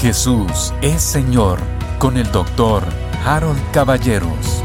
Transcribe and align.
Jesús 0.00 0.72
es 0.80 1.02
Señor 1.02 1.60
con 1.98 2.16
el 2.16 2.32
doctor 2.32 2.82
Harold 3.22 3.60
Caballeros. 3.70 4.62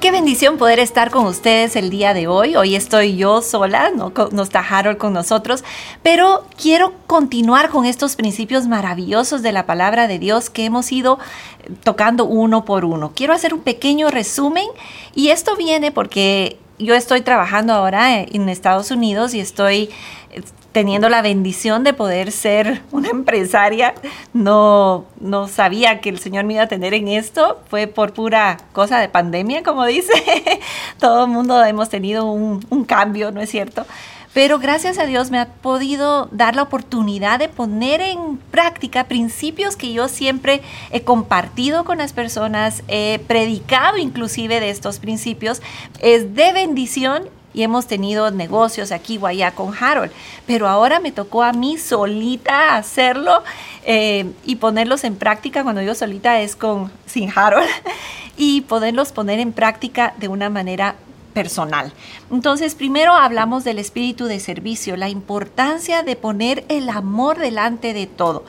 Qué 0.00 0.10
bendición 0.10 0.56
poder 0.56 0.78
estar 0.78 1.10
con 1.10 1.26
ustedes 1.26 1.76
el 1.76 1.90
día 1.90 2.14
de 2.14 2.28
hoy. 2.28 2.56
Hoy 2.56 2.76
estoy 2.76 3.18
yo 3.18 3.42
sola, 3.42 3.90
no, 3.94 4.10
está 4.42 4.60
Harold 4.60 4.96
con 4.96 5.12
nosotros, 5.12 5.64
pero 6.02 6.46
quiero 6.56 6.94
continuar 7.06 7.68
con 7.68 7.84
estos 7.84 8.16
principios 8.16 8.66
maravillosos 8.66 9.42
de 9.42 9.52
la 9.52 9.66
palabra 9.66 10.08
de 10.08 10.18
Dios 10.18 10.48
que 10.48 10.64
hemos 10.64 10.90
ido 10.92 11.18
tocando 11.84 12.24
uno 12.24 12.64
por 12.64 12.86
uno. 12.86 13.12
Quiero 13.14 13.34
hacer 13.34 13.52
un 13.52 13.60
pequeño 13.60 14.08
resumen 14.08 14.66
y 15.14 15.28
esto 15.28 15.56
viene 15.56 15.92
porque 15.92 16.56
yo 16.78 16.94
estoy 16.94 17.20
trabajando 17.20 17.74
ahora 17.74 18.18
en 18.18 18.48
Estados 18.48 18.90
Unidos 18.90 19.34
y 19.34 19.40
estoy 19.40 19.90
teniendo 20.72 21.08
la 21.08 21.22
bendición 21.22 21.84
de 21.84 21.92
poder 21.92 22.32
ser 22.32 22.82
una 22.90 23.10
empresaria. 23.10 23.94
No, 24.32 25.04
no 25.20 25.48
sabía 25.48 26.00
que 26.00 26.08
el 26.08 26.18
Señor 26.18 26.44
me 26.44 26.54
iba 26.54 26.62
a 26.62 26.68
tener 26.68 26.94
en 26.94 27.08
esto. 27.08 27.60
Fue 27.68 27.86
por 27.86 28.12
pura 28.12 28.58
cosa 28.72 28.98
de 28.98 29.08
pandemia, 29.08 29.62
como 29.62 29.84
dice. 29.84 30.12
Todo 30.98 31.24
el 31.24 31.30
mundo 31.30 31.62
hemos 31.64 31.88
tenido 31.88 32.24
un, 32.24 32.64
un 32.70 32.84
cambio, 32.84 33.30
¿no 33.30 33.40
es 33.40 33.50
cierto? 33.50 33.86
Pero 34.34 34.58
gracias 34.58 34.98
a 34.98 35.04
Dios 35.04 35.30
me 35.30 35.38
ha 35.38 35.46
podido 35.46 36.28
dar 36.32 36.56
la 36.56 36.62
oportunidad 36.62 37.38
de 37.38 37.50
poner 37.50 38.00
en 38.00 38.38
práctica 38.38 39.04
principios 39.04 39.76
que 39.76 39.92
yo 39.92 40.08
siempre 40.08 40.62
he 40.90 41.02
compartido 41.02 41.84
con 41.84 41.98
las 41.98 42.14
personas, 42.14 42.82
he 42.88 43.20
predicado 43.26 43.98
inclusive 43.98 44.58
de 44.58 44.70
estos 44.70 45.00
principios. 45.00 45.60
Es 46.00 46.34
de 46.34 46.52
bendición 46.54 47.28
y 47.54 47.62
hemos 47.62 47.86
tenido 47.86 48.30
negocios 48.30 48.92
aquí 48.92 49.18
o 49.20 49.26
allá 49.26 49.52
con 49.52 49.74
Harold, 49.78 50.12
pero 50.46 50.68
ahora 50.68 51.00
me 51.00 51.12
tocó 51.12 51.42
a 51.42 51.52
mí 51.52 51.78
solita 51.78 52.76
hacerlo 52.76 53.42
eh, 53.84 54.30
y 54.44 54.56
ponerlos 54.56 55.04
en 55.04 55.16
práctica. 55.16 55.62
Cuando 55.62 55.82
yo 55.82 55.94
solita 55.94 56.40
es 56.40 56.56
con 56.56 56.90
sin 57.06 57.30
Harold 57.34 57.68
y 58.36 58.62
poderlos 58.62 59.12
poner 59.12 59.38
en 59.38 59.52
práctica 59.52 60.14
de 60.18 60.28
una 60.28 60.50
manera 60.50 60.96
personal. 61.32 61.92
Entonces, 62.30 62.74
primero 62.74 63.12
hablamos 63.12 63.64
del 63.64 63.78
espíritu 63.78 64.26
de 64.26 64.38
servicio, 64.38 64.96
la 64.96 65.08
importancia 65.08 66.02
de 66.02 66.16
poner 66.16 66.64
el 66.68 66.88
amor 66.88 67.38
delante 67.38 67.94
de 67.94 68.06
todo. 68.06 68.44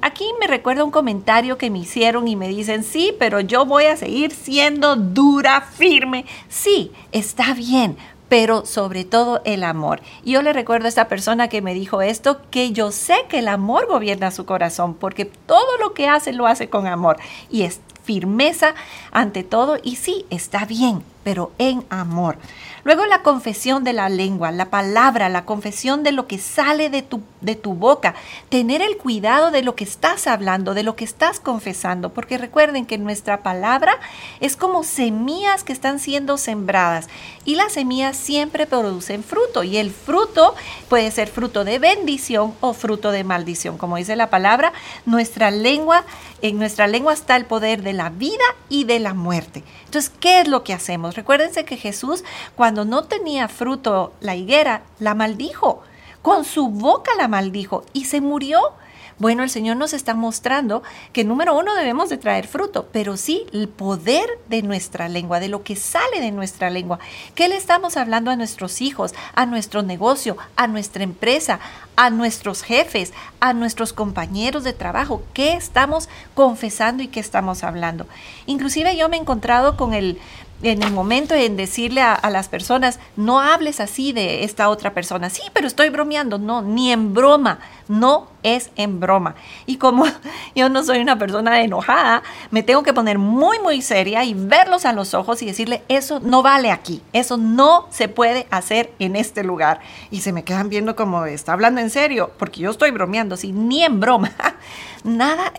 Aquí 0.00 0.24
me 0.40 0.46
recuerda 0.46 0.84
un 0.84 0.90
comentario 0.90 1.58
que 1.58 1.70
me 1.70 1.80
hicieron 1.80 2.26
y 2.26 2.36
me 2.36 2.48
dicen, 2.48 2.82
sí, 2.82 3.14
pero 3.18 3.40
yo 3.40 3.66
voy 3.66 3.84
a 3.84 3.96
seguir 3.96 4.32
siendo 4.32 4.96
dura, 4.96 5.60
firme. 5.60 6.24
Sí, 6.48 6.92
está 7.12 7.54
bien, 7.54 7.96
pero 8.34 8.66
sobre 8.66 9.04
todo 9.04 9.42
el 9.44 9.62
amor. 9.62 10.00
Yo 10.24 10.42
le 10.42 10.52
recuerdo 10.52 10.86
a 10.86 10.88
esta 10.88 11.06
persona 11.06 11.46
que 11.46 11.62
me 11.62 11.72
dijo 11.72 12.02
esto, 12.02 12.40
que 12.50 12.72
yo 12.72 12.90
sé 12.90 13.14
que 13.28 13.38
el 13.38 13.46
amor 13.46 13.86
gobierna 13.86 14.32
su 14.32 14.44
corazón, 14.44 14.94
porque 14.94 15.24
todo 15.24 15.78
lo 15.78 15.94
que 15.94 16.08
hace 16.08 16.32
lo 16.32 16.48
hace 16.48 16.68
con 16.68 16.88
amor. 16.88 17.16
Y 17.48 17.62
es 17.62 17.78
firmeza 18.02 18.74
ante 19.12 19.44
todo, 19.44 19.78
y 19.84 19.94
sí, 19.94 20.26
está 20.30 20.64
bien, 20.64 21.04
pero 21.24 21.52
en 21.58 21.84
amor. 21.90 22.38
Luego 22.84 23.06
la 23.06 23.22
confesión 23.22 23.82
de 23.82 23.94
la 23.94 24.10
lengua, 24.10 24.52
la 24.52 24.68
palabra, 24.68 25.30
la 25.30 25.46
confesión 25.46 26.02
de 26.02 26.12
lo 26.12 26.26
que 26.26 26.36
sale 26.36 26.90
de 26.90 27.00
tu, 27.00 27.22
de 27.40 27.56
tu 27.56 27.72
boca. 27.72 28.14
Tener 28.50 28.82
el 28.82 28.98
cuidado 28.98 29.50
de 29.50 29.62
lo 29.62 29.74
que 29.74 29.84
estás 29.84 30.26
hablando, 30.26 30.74
de 30.74 30.82
lo 30.82 30.94
que 30.94 31.04
estás 31.04 31.40
confesando, 31.40 32.12
porque 32.12 32.36
recuerden 32.36 32.84
que 32.84 32.98
nuestra 32.98 33.42
palabra 33.42 33.98
es 34.40 34.56
como 34.56 34.84
semillas 34.84 35.64
que 35.64 35.72
están 35.72 35.98
siendo 35.98 36.36
sembradas 36.36 37.08
y 37.46 37.54
las 37.54 37.72
semillas 37.72 38.18
siempre 38.18 38.66
producen 38.66 39.24
fruto 39.24 39.64
y 39.64 39.78
el 39.78 39.90
fruto 39.90 40.54
puede 40.90 41.10
ser 41.10 41.28
fruto 41.28 41.64
de 41.64 41.78
bendición 41.78 42.52
o 42.60 42.74
fruto 42.74 43.12
de 43.12 43.24
maldición. 43.24 43.78
Como 43.78 43.96
dice 43.96 44.14
la 44.14 44.28
palabra, 44.28 44.74
nuestra 45.06 45.50
lengua, 45.50 46.04
en 46.42 46.58
nuestra 46.58 46.86
lengua 46.86 47.14
está 47.14 47.36
el 47.36 47.46
poder 47.46 47.82
de 47.82 47.94
la 47.94 48.10
vida 48.10 48.44
y 48.68 48.84
de 48.84 48.98
la 49.00 49.14
muerte. 49.14 49.64
Entonces, 49.86 50.12
¿qué 50.20 50.40
es 50.40 50.48
lo 50.48 50.64
que 50.64 50.74
hacemos? 50.74 51.13
Recuérdense 51.14 51.64
que 51.64 51.76
Jesús, 51.76 52.24
cuando 52.56 52.84
no 52.84 53.04
tenía 53.04 53.48
fruto 53.48 54.12
la 54.20 54.34
higuera, 54.34 54.82
la 54.98 55.14
maldijo. 55.14 55.82
Con 56.22 56.44
su 56.44 56.68
boca 56.68 57.12
la 57.16 57.28
maldijo 57.28 57.84
y 57.92 58.06
se 58.06 58.20
murió. 58.20 58.72
Bueno, 59.18 59.44
el 59.44 59.50
Señor 59.50 59.76
nos 59.76 59.92
está 59.92 60.14
mostrando 60.14 60.82
que 61.12 61.22
número 61.22 61.56
uno 61.56 61.76
debemos 61.76 62.08
de 62.08 62.16
traer 62.16 62.48
fruto, 62.48 62.88
pero 62.90 63.16
sí 63.16 63.46
el 63.52 63.68
poder 63.68 64.28
de 64.48 64.62
nuestra 64.62 65.08
lengua, 65.08 65.38
de 65.38 65.46
lo 65.46 65.62
que 65.62 65.76
sale 65.76 66.20
de 66.20 66.32
nuestra 66.32 66.68
lengua. 66.68 66.98
¿Qué 67.36 67.46
le 67.46 67.56
estamos 67.56 67.96
hablando 67.96 68.32
a 68.32 68.36
nuestros 68.36 68.80
hijos, 68.80 69.14
a 69.36 69.46
nuestro 69.46 69.82
negocio, 69.82 70.36
a 70.56 70.66
nuestra 70.66 71.04
empresa, 71.04 71.60
a 71.94 72.10
nuestros 72.10 72.62
jefes, 72.62 73.12
a 73.38 73.52
nuestros 73.52 73.92
compañeros 73.92 74.64
de 74.64 74.72
trabajo? 74.72 75.22
¿Qué 75.32 75.52
estamos 75.52 76.08
confesando 76.34 77.04
y 77.04 77.08
qué 77.08 77.20
estamos 77.20 77.62
hablando? 77.62 78.08
Inclusive 78.46 78.96
yo 78.96 79.08
me 79.08 79.16
he 79.16 79.20
encontrado 79.20 79.76
con 79.76 79.94
el 79.94 80.18
en 80.62 80.82
el 80.82 80.92
momento 80.92 81.34
en 81.34 81.56
decirle 81.56 82.00
a, 82.00 82.30
las 82.30 82.48
personas, 82.48 82.98
no 83.16 83.40
hables 83.40 83.80
así 83.80 84.12
de 84.12 84.44
esta 84.44 84.68
otra 84.68 84.94
persona. 84.94 85.30
Sí, 85.30 85.42
pero 85.52 85.66
estoy 85.66 85.90
bromeando. 85.90 86.38
No, 86.38 86.62
ni 86.62 86.92
en 86.92 87.14
broma. 87.14 87.58
No 87.88 88.28
es 88.44 88.70
en 88.76 89.00
broma. 89.00 89.34
Y 89.66 89.78
como 89.78 90.04
yo 90.54 90.68
no 90.68 90.84
soy 90.84 90.98
una 90.98 91.18
persona 91.18 91.62
enojada, 91.62 92.22
me 92.52 92.62
tengo 92.62 92.84
que 92.84 92.92
poner 92.92 93.18
muy, 93.18 93.58
muy 93.58 93.82
seria 93.82 94.22
y 94.22 94.34
verlos 94.34 94.84
a 94.84 94.92
los 94.92 95.14
ojos 95.14 95.42
y 95.42 95.46
decirle, 95.46 95.82
eso 95.88 96.20
no 96.20 96.42
vale 96.42 96.70
aquí. 96.70 97.02
Eso 97.12 97.36
no 97.36 97.88
se 97.90 98.06
puede 98.06 98.46
hacer 98.50 98.92
en 99.00 99.16
este 99.16 99.42
lugar. 99.42 99.80
Y 100.12 100.20
se 100.20 100.32
me 100.32 100.44
quedan 100.44 100.68
viendo 100.68 100.94
como, 100.94 101.24
está 101.24 101.54
hablando 101.54 101.80
en 101.80 101.90
serio, 101.90 102.30
porque 102.38 102.60
yo 102.60 102.70
estoy 102.70 102.92
bromeando, 102.92 103.36
sí, 103.36 103.50
ni 103.50 103.82
en 103.82 103.98
broma. 103.98 104.30
Nada, 105.04 105.52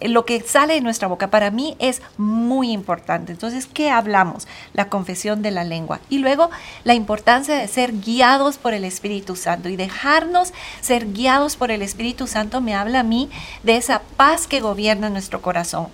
lo 0.00 0.24
que 0.24 0.40
sale 0.42 0.74
de 0.74 0.80
nuestra 0.80 1.08
boca 1.08 1.28
para 1.28 1.50
mí 1.50 1.76
es 1.80 2.02
muy 2.18 2.70
importante. 2.70 3.32
Entonces, 3.32 3.66
¿qué 3.66 3.90
hablamos? 3.90 4.46
La 4.74 4.88
confesión 4.88 5.42
de 5.42 5.50
la 5.50 5.64
lengua. 5.64 6.00
Y 6.08 6.18
luego 6.18 6.50
la 6.84 6.94
importancia 6.94 7.56
de 7.56 7.66
ser 7.66 7.98
guiados 7.98 8.58
por 8.58 8.74
el 8.74 8.84
Espíritu 8.84 9.34
Santo 9.34 9.68
y 9.68 9.76
dejarnos 9.76 10.52
ser 10.80 11.12
guiados 11.12 11.56
por 11.56 11.70
el 11.70 11.82
Espíritu 11.82 12.26
Santo 12.26 12.31
me 12.60 12.74
habla 12.74 13.00
a 13.00 13.02
mí 13.02 13.30
de 13.62 13.76
esa 13.76 14.02
paz 14.16 14.46
que 14.46 14.60
gobierna 14.60 15.10
nuestro 15.10 15.42
corazón. 15.42 15.88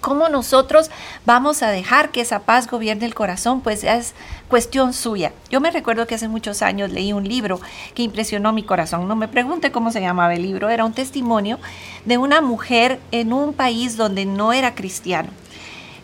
¿Cómo 0.00 0.28
nosotros 0.28 0.90
vamos 1.26 1.62
a 1.62 1.70
dejar 1.70 2.10
que 2.10 2.20
esa 2.20 2.40
paz 2.40 2.68
gobierne 2.68 3.04
el 3.04 3.14
corazón? 3.14 3.60
Pues 3.62 3.82
es 3.82 4.14
cuestión 4.48 4.92
suya. 4.92 5.32
Yo 5.50 5.60
me 5.60 5.72
recuerdo 5.72 6.06
que 6.06 6.14
hace 6.14 6.28
muchos 6.28 6.62
años 6.62 6.92
leí 6.92 7.12
un 7.12 7.26
libro 7.26 7.60
que 7.94 8.04
impresionó 8.04 8.52
mi 8.52 8.62
corazón. 8.62 9.08
No 9.08 9.16
me 9.16 9.26
pregunte 9.26 9.72
cómo 9.72 9.90
se 9.90 10.00
llamaba 10.00 10.34
el 10.34 10.42
libro. 10.42 10.68
Era 10.68 10.84
un 10.84 10.92
testimonio 10.92 11.58
de 12.04 12.16
una 12.16 12.40
mujer 12.40 13.00
en 13.10 13.32
un 13.32 13.54
país 13.54 13.96
donde 13.96 14.24
no 14.24 14.52
era 14.52 14.76
cristiano. 14.76 15.30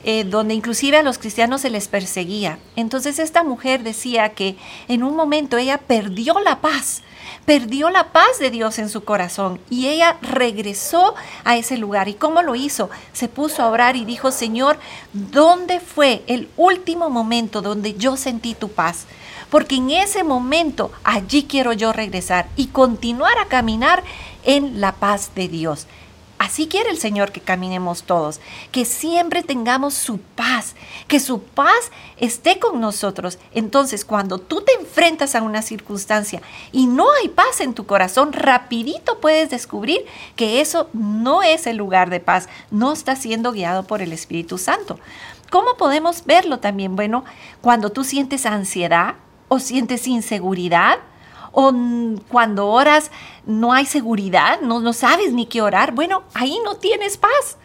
Eh, 0.06 0.24
donde 0.24 0.52
inclusive 0.52 0.98
a 0.98 1.02
los 1.02 1.16
cristianos 1.16 1.62
se 1.62 1.70
les 1.70 1.88
perseguía. 1.88 2.58
Entonces 2.76 3.18
esta 3.18 3.42
mujer 3.42 3.82
decía 3.84 4.30
que 4.30 4.56
en 4.88 5.02
un 5.02 5.16
momento 5.16 5.56
ella 5.56 5.78
perdió 5.78 6.40
la 6.40 6.60
paz 6.60 7.02
perdió 7.44 7.90
la 7.90 8.12
paz 8.12 8.38
de 8.38 8.50
Dios 8.50 8.78
en 8.78 8.88
su 8.88 9.04
corazón 9.04 9.60
y 9.70 9.88
ella 9.88 10.16
regresó 10.22 11.14
a 11.44 11.56
ese 11.56 11.76
lugar. 11.76 12.08
¿Y 12.08 12.14
cómo 12.14 12.42
lo 12.42 12.54
hizo? 12.54 12.90
Se 13.12 13.28
puso 13.28 13.62
a 13.62 13.68
orar 13.68 13.96
y 13.96 14.04
dijo, 14.04 14.30
Señor, 14.30 14.78
¿dónde 15.12 15.80
fue 15.80 16.22
el 16.26 16.48
último 16.56 17.10
momento 17.10 17.62
donde 17.62 17.94
yo 17.94 18.16
sentí 18.16 18.54
tu 18.54 18.68
paz? 18.68 19.06
Porque 19.50 19.76
en 19.76 19.90
ese 19.90 20.24
momento 20.24 20.90
allí 21.04 21.44
quiero 21.44 21.72
yo 21.72 21.92
regresar 21.92 22.48
y 22.56 22.68
continuar 22.68 23.38
a 23.38 23.46
caminar 23.46 24.02
en 24.44 24.80
la 24.80 24.92
paz 24.92 25.30
de 25.34 25.48
Dios. 25.48 25.86
Así 26.44 26.66
quiere 26.66 26.90
el 26.90 26.98
Señor 26.98 27.32
que 27.32 27.40
caminemos 27.40 28.02
todos, 28.02 28.38
que 28.70 28.84
siempre 28.84 29.42
tengamos 29.42 29.94
su 29.94 30.18
paz, 30.18 30.74
que 31.08 31.18
su 31.18 31.40
paz 31.40 31.90
esté 32.18 32.58
con 32.58 32.82
nosotros. 32.82 33.38
Entonces, 33.54 34.04
cuando 34.04 34.36
tú 34.36 34.60
te 34.60 34.74
enfrentas 34.74 35.34
a 35.34 35.40
una 35.40 35.62
circunstancia 35.62 36.42
y 36.70 36.86
no 36.86 37.06
hay 37.12 37.28
paz 37.28 37.62
en 37.62 37.72
tu 37.72 37.86
corazón, 37.86 38.34
rapidito 38.34 39.20
puedes 39.20 39.48
descubrir 39.48 40.04
que 40.36 40.60
eso 40.60 40.90
no 40.92 41.42
es 41.42 41.66
el 41.66 41.78
lugar 41.78 42.10
de 42.10 42.20
paz, 42.20 42.50
no 42.70 42.92
está 42.92 43.16
siendo 43.16 43.52
guiado 43.52 43.84
por 43.86 44.02
el 44.02 44.12
Espíritu 44.12 44.58
Santo. 44.58 45.00
¿Cómo 45.48 45.78
podemos 45.78 46.26
verlo 46.26 46.58
también? 46.58 46.94
Bueno, 46.94 47.24
cuando 47.62 47.88
tú 47.88 48.04
sientes 48.04 48.44
ansiedad 48.44 49.14
o 49.48 49.60
sientes 49.60 50.06
inseguridad, 50.06 50.98
o 51.54 51.72
cuando 52.28 52.68
oras 52.68 53.10
no 53.46 53.72
hay 53.72 53.86
seguridad, 53.86 54.60
no, 54.60 54.80
no 54.80 54.92
sabes 54.92 55.32
ni 55.32 55.46
qué 55.46 55.62
orar, 55.62 55.92
bueno, 55.92 56.24
ahí 56.34 56.58
no 56.64 56.74
tienes 56.74 57.16
paz. 57.16 57.58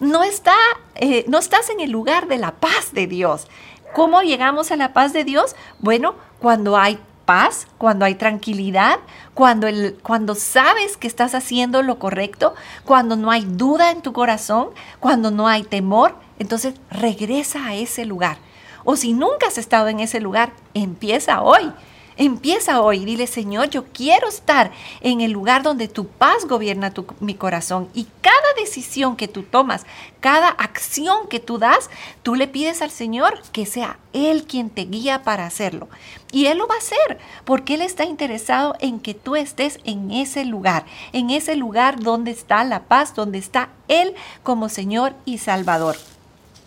No, 0.00 0.24
está, 0.24 0.54
eh, 0.96 1.24
no 1.28 1.38
estás 1.38 1.70
en 1.70 1.80
el 1.80 1.90
lugar 1.90 2.26
de 2.26 2.36
la 2.36 2.52
paz 2.52 2.92
de 2.92 3.06
Dios. 3.06 3.46
¿Cómo 3.94 4.20
llegamos 4.20 4.72
a 4.72 4.76
la 4.76 4.92
paz 4.92 5.12
de 5.12 5.24
Dios? 5.24 5.54
Bueno, 5.78 6.16
cuando 6.38 6.76
hay 6.76 6.98
paz, 7.24 7.66
cuando 7.78 8.04
hay 8.04 8.16
tranquilidad, 8.16 8.98
cuando, 9.32 9.68
el, 9.68 9.96
cuando 10.02 10.34
sabes 10.34 10.96
que 10.96 11.06
estás 11.06 11.34
haciendo 11.34 11.82
lo 11.82 11.98
correcto, 11.98 12.54
cuando 12.84 13.16
no 13.16 13.30
hay 13.30 13.44
duda 13.46 13.90
en 13.90 14.02
tu 14.02 14.12
corazón, 14.12 14.70
cuando 15.00 15.30
no 15.30 15.48
hay 15.48 15.62
temor, 15.62 16.16
entonces 16.38 16.74
regresa 16.90 17.64
a 17.64 17.74
ese 17.74 18.04
lugar. 18.04 18.38
O 18.84 18.96
si 18.96 19.12
nunca 19.12 19.46
has 19.46 19.56
estado 19.56 19.88
en 19.88 20.00
ese 20.00 20.20
lugar, 20.20 20.52
empieza 20.74 21.42
hoy 21.42 21.72
Empieza 22.18 22.80
hoy, 22.80 23.04
dile 23.04 23.26
Señor, 23.26 23.68
yo 23.68 23.84
quiero 23.92 24.26
estar 24.28 24.72
en 25.02 25.20
el 25.20 25.32
lugar 25.32 25.62
donde 25.62 25.86
tu 25.86 26.06
paz 26.06 26.46
gobierna 26.46 26.94
mi 27.20 27.34
corazón 27.34 27.90
y 27.92 28.06
cada 28.22 28.54
decisión 28.58 29.16
que 29.16 29.28
tú 29.28 29.42
tomas, 29.42 29.84
cada 30.20 30.48
acción 30.48 31.28
que 31.28 31.40
tú 31.40 31.58
das, 31.58 31.90
tú 32.22 32.34
le 32.34 32.48
pides 32.48 32.80
al 32.80 32.90
Señor 32.90 33.42
que 33.52 33.66
sea 33.66 33.98
Él 34.14 34.44
quien 34.44 34.70
te 34.70 34.86
guía 34.86 35.24
para 35.24 35.44
hacerlo. 35.44 35.90
Y 36.32 36.46
Él 36.46 36.56
lo 36.56 36.66
va 36.66 36.76
a 36.76 36.78
hacer 36.78 37.18
porque 37.44 37.74
Él 37.74 37.82
está 37.82 38.04
interesado 38.06 38.76
en 38.80 38.98
que 38.98 39.12
tú 39.12 39.36
estés 39.36 39.78
en 39.84 40.10
ese 40.10 40.46
lugar, 40.46 40.86
en 41.12 41.28
ese 41.28 41.54
lugar 41.54 42.00
donde 42.00 42.30
está 42.30 42.64
la 42.64 42.84
paz, 42.84 43.14
donde 43.14 43.36
está 43.36 43.68
Él 43.88 44.14
como 44.42 44.70
Señor 44.70 45.14
y 45.26 45.36
Salvador. 45.36 45.96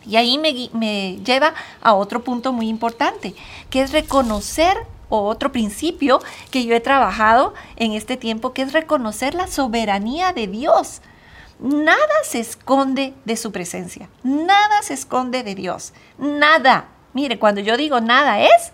Y 0.06 0.16
ahí 0.16 0.38
me, 0.38 0.70
me 0.74 1.18
lleva 1.26 1.56
a 1.82 1.96
otro 1.96 2.24
punto 2.24 2.54
muy 2.54 2.70
importante, 2.70 3.34
que 3.72 3.82
es 3.82 3.92
reconocer 3.92 4.78
o 5.10 5.28
otro 5.28 5.52
principio 5.52 6.22
que 6.52 6.66
yo 6.66 6.76
he 6.76 6.80
trabajado 6.80 7.54
en 7.76 7.94
este 7.94 8.16
tiempo, 8.16 8.54
que 8.54 8.62
es 8.62 8.74
reconocer 8.74 9.34
la 9.34 9.48
soberanía 9.48 10.32
de 10.34 10.48
Dios. 10.48 11.02
Nada 11.60 12.14
se 12.24 12.40
esconde 12.40 13.14
de 13.26 13.36
su 13.36 13.52
presencia, 13.52 14.08
nada 14.24 14.82
se 14.82 14.94
esconde 14.94 15.44
de 15.44 15.56
Dios, 15.56 15.94
nada. 16.18 16.86
Mire, 17.14 17.38
cuando 17.38 17.60
yo 17.60 17.76
digo 17.76 18.00
nada 18.00 18.40
es, 18.40 18.72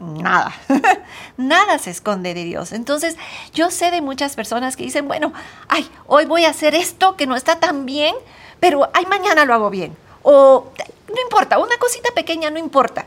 nada, 0.00 0.52
nada 1.36 1.78
se 1.78 1.90
esconde 1.90 2.34
de 2.34 2.42
Dios. 2.42 2.72
Entonces, 2.72 3.16
yo 3.54 3.70
sé 3.70 3.92
de 3.92 4.00
muchas 4.00 4.34
personas 4.34 4.76
que 4.76 4.82
dicen, 4.82 5.06
bueno, 5.06 5.32
ay, 5.68 5.88
hoy 6.08 6.24
voy 6.24 6.46
a 6.46 6.50
hacer 6.50 6.74
esto 6.74 7.16
que 7.16 7.26
no 7.26 7.36
está 7.36 7.60
tan 7.60 7.86
bien, 7.86 8.16
pero 8.58 8.90
ay, 8.92 9.06
mañana 9.06 9.44
lo 9.44 9.54
hago 9.54 9.70
bien. 9.70 9.96
O 10.22 10.72
no 11.08 11.22
importa, 11.22 11.58
una 11.58 11.76
cosita 11.76 12.10
pequeña 12.12 12.50
no 12.50 12.58
importa. 12.58 13.06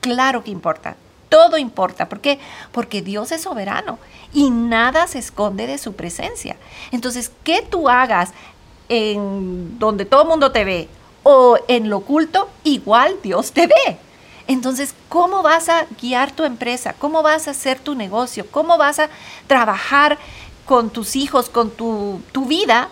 Claro 0.00 0.44
que 0.44 0.52
importa 0.52 0.94
todo 1.28 1.58
importa. 1.58 2.08
¿Por 2.08 2.20
qué? 2.20 2.38
Porque 2.72 3.02
Dios 3.02 3.32
es 3.32 3.42
soberano 3.42 3.98
y 4.32 4.50
nada 4.50 5.06
se 5.06 5.18
esconde 5.18 5.66
de 5.66 5.78
su 5.78 5.94
presencia. 5.94 6.56
Entonces, 6.92 7.30
que 7.44 7.62
tú 7.62 7.88
hagas 7.88 8.32
en 8.88 9.78
donde 9.78 10.04
todo 10.04 10.22
el 10.22 10.28
mundo 10.28 10.52
te 10.52 10.64
ve 10.64 10.88
o 11.22 11.58
en 11.68 11.90
lo 11.90 11.98
oculto, 11.98 12.48
igual 12.64 13.16
Dios 13.22 13.52
te 13.52 13.66
ve. 13.66 13.98
Entonces, 14.48 14.94
¿cómo 15.08 15.42
vas 15.42 15.68
a 15.68 15.86
guiar 16.00 16.30
tu 16.30 16.44
empresa? 16.44 16.94
¿Cómo 16.98 17.22
vas 17.22 17.48
a 17.48 17.50
hacer 17.50 17.80
tu 17.80 17.94
negocio? 17.94 18.46
¿Cómo 18.50 18.78
vas 18.78 19.00
a 19.00 19.08
trabajar 19.48 20.18
con 20.66 20.90
tus 20.90 21.16
hijos, 21.16 21.48
con 21.48 21.70
tu, 21.70 22.20
tu 22.30 22.44
vida? 22.44 22.88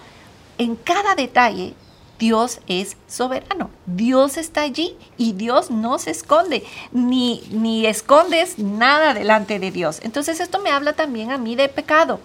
En 0.58 0.74
cada 0.74 1.14
detalle 1.14 1.74
Dios 2.18 2.60
es 2.68 2.96
soberano, 3.08 3.70
Dios 3.86 4.36
está 4.36 4.62
allí 4.62 4.96
y 5.16 5.32
Dios 5.32 5.70
no 5.70 5.98
se 5.98 6.10
esconde, 6.10 6.64
ni, 6.92 7.42
ni 7.50 7.86
escondes 7.86 8.58
nada 8.58 9.14
delante 9.14 9.58
de 9.58 9.70
Dios. 9.70 10.00
Entonces 10.02 10.40
esto 10.40 10.60
me 10.60 10.70
habla 10.70 10.92
también 10.92 11.32
a 11.32 11.38
mí 11.38 11.56
de 11.56 11.68
pecado. 11.68 12.20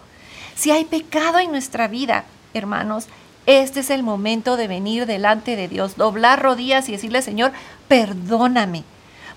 Si 0.56 0.72
hay 0.72 0.86
pecado 0.86 1.40
en 1.40 1.52
nuestra 1.52 1.88
vida, 1.88 2.26
hermanos, 2.54 3.08
este 3.46 3.80
es 3.80 3.90
el 3.90 4.04
momento 4.04 4.58
de 4.58 4.68
venir 4.68 5.06
delante 5.06 5.56
de 5.56 5.68
Dios, 5.68 5.96
doblar 5.96 6.42
rodillas 6.42 6.88
y 6.88 6.92
decirle, 6.92 7.22
Señor, 7.22 7.52
perdóname. 7.88 8.84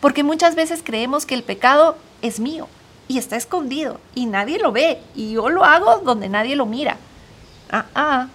Porque 0.00 0.22
muchas 0.22 0.54
veces 0.54 0.82
creemos 0.84 1.24
que 1.24 1.34
el 1.34 1.44
pecado 1.44 1.96
es 2.20 2.40
mío 2.40 2.68
y 3.08 3.18
está 3.18 3.36
escondido 3.36 4.00
y 4.14 4.26
nadie 4.26 4.58
lo 4.58 4.72
ve 4.72 5.00
y 5.14 5.32
yo 5.32 5.48
lo 5.48 5.64
hago 5.64 5.98
donde 5.98 6.28
nadie 6.28 6.56
lo 6.56 6.66
mira. 6.66 6.98
Ah, 7.70 7.86
ah, 7.94 8.28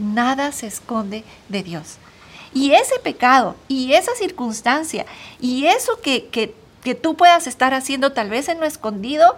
nada 0.00 0.52
se 0.52 0.66
esconde 0.66 1.24
de 1.48 1.62
Dios. 1.62 1.98
Y 2.52 2.72
ese 2.72 2.98
pecado 2.98 3.54
y 3.68 3.92
esa 3.92 4.14
circunstancia 4.14 5.06
y 5.40 5.66
eso 5.66 6.00
que, 6.00 6.28
que, 6.28 6.54
tú 6.94 7.14
puedas 7.14 7.46
estar 7.46 7.74
haciendo 7.74 8.12
tal 8.12 8.30
vez 8.30 8.48
en 8.48 8.58
lo 8.58 8.66
escondido, 8.66 9.36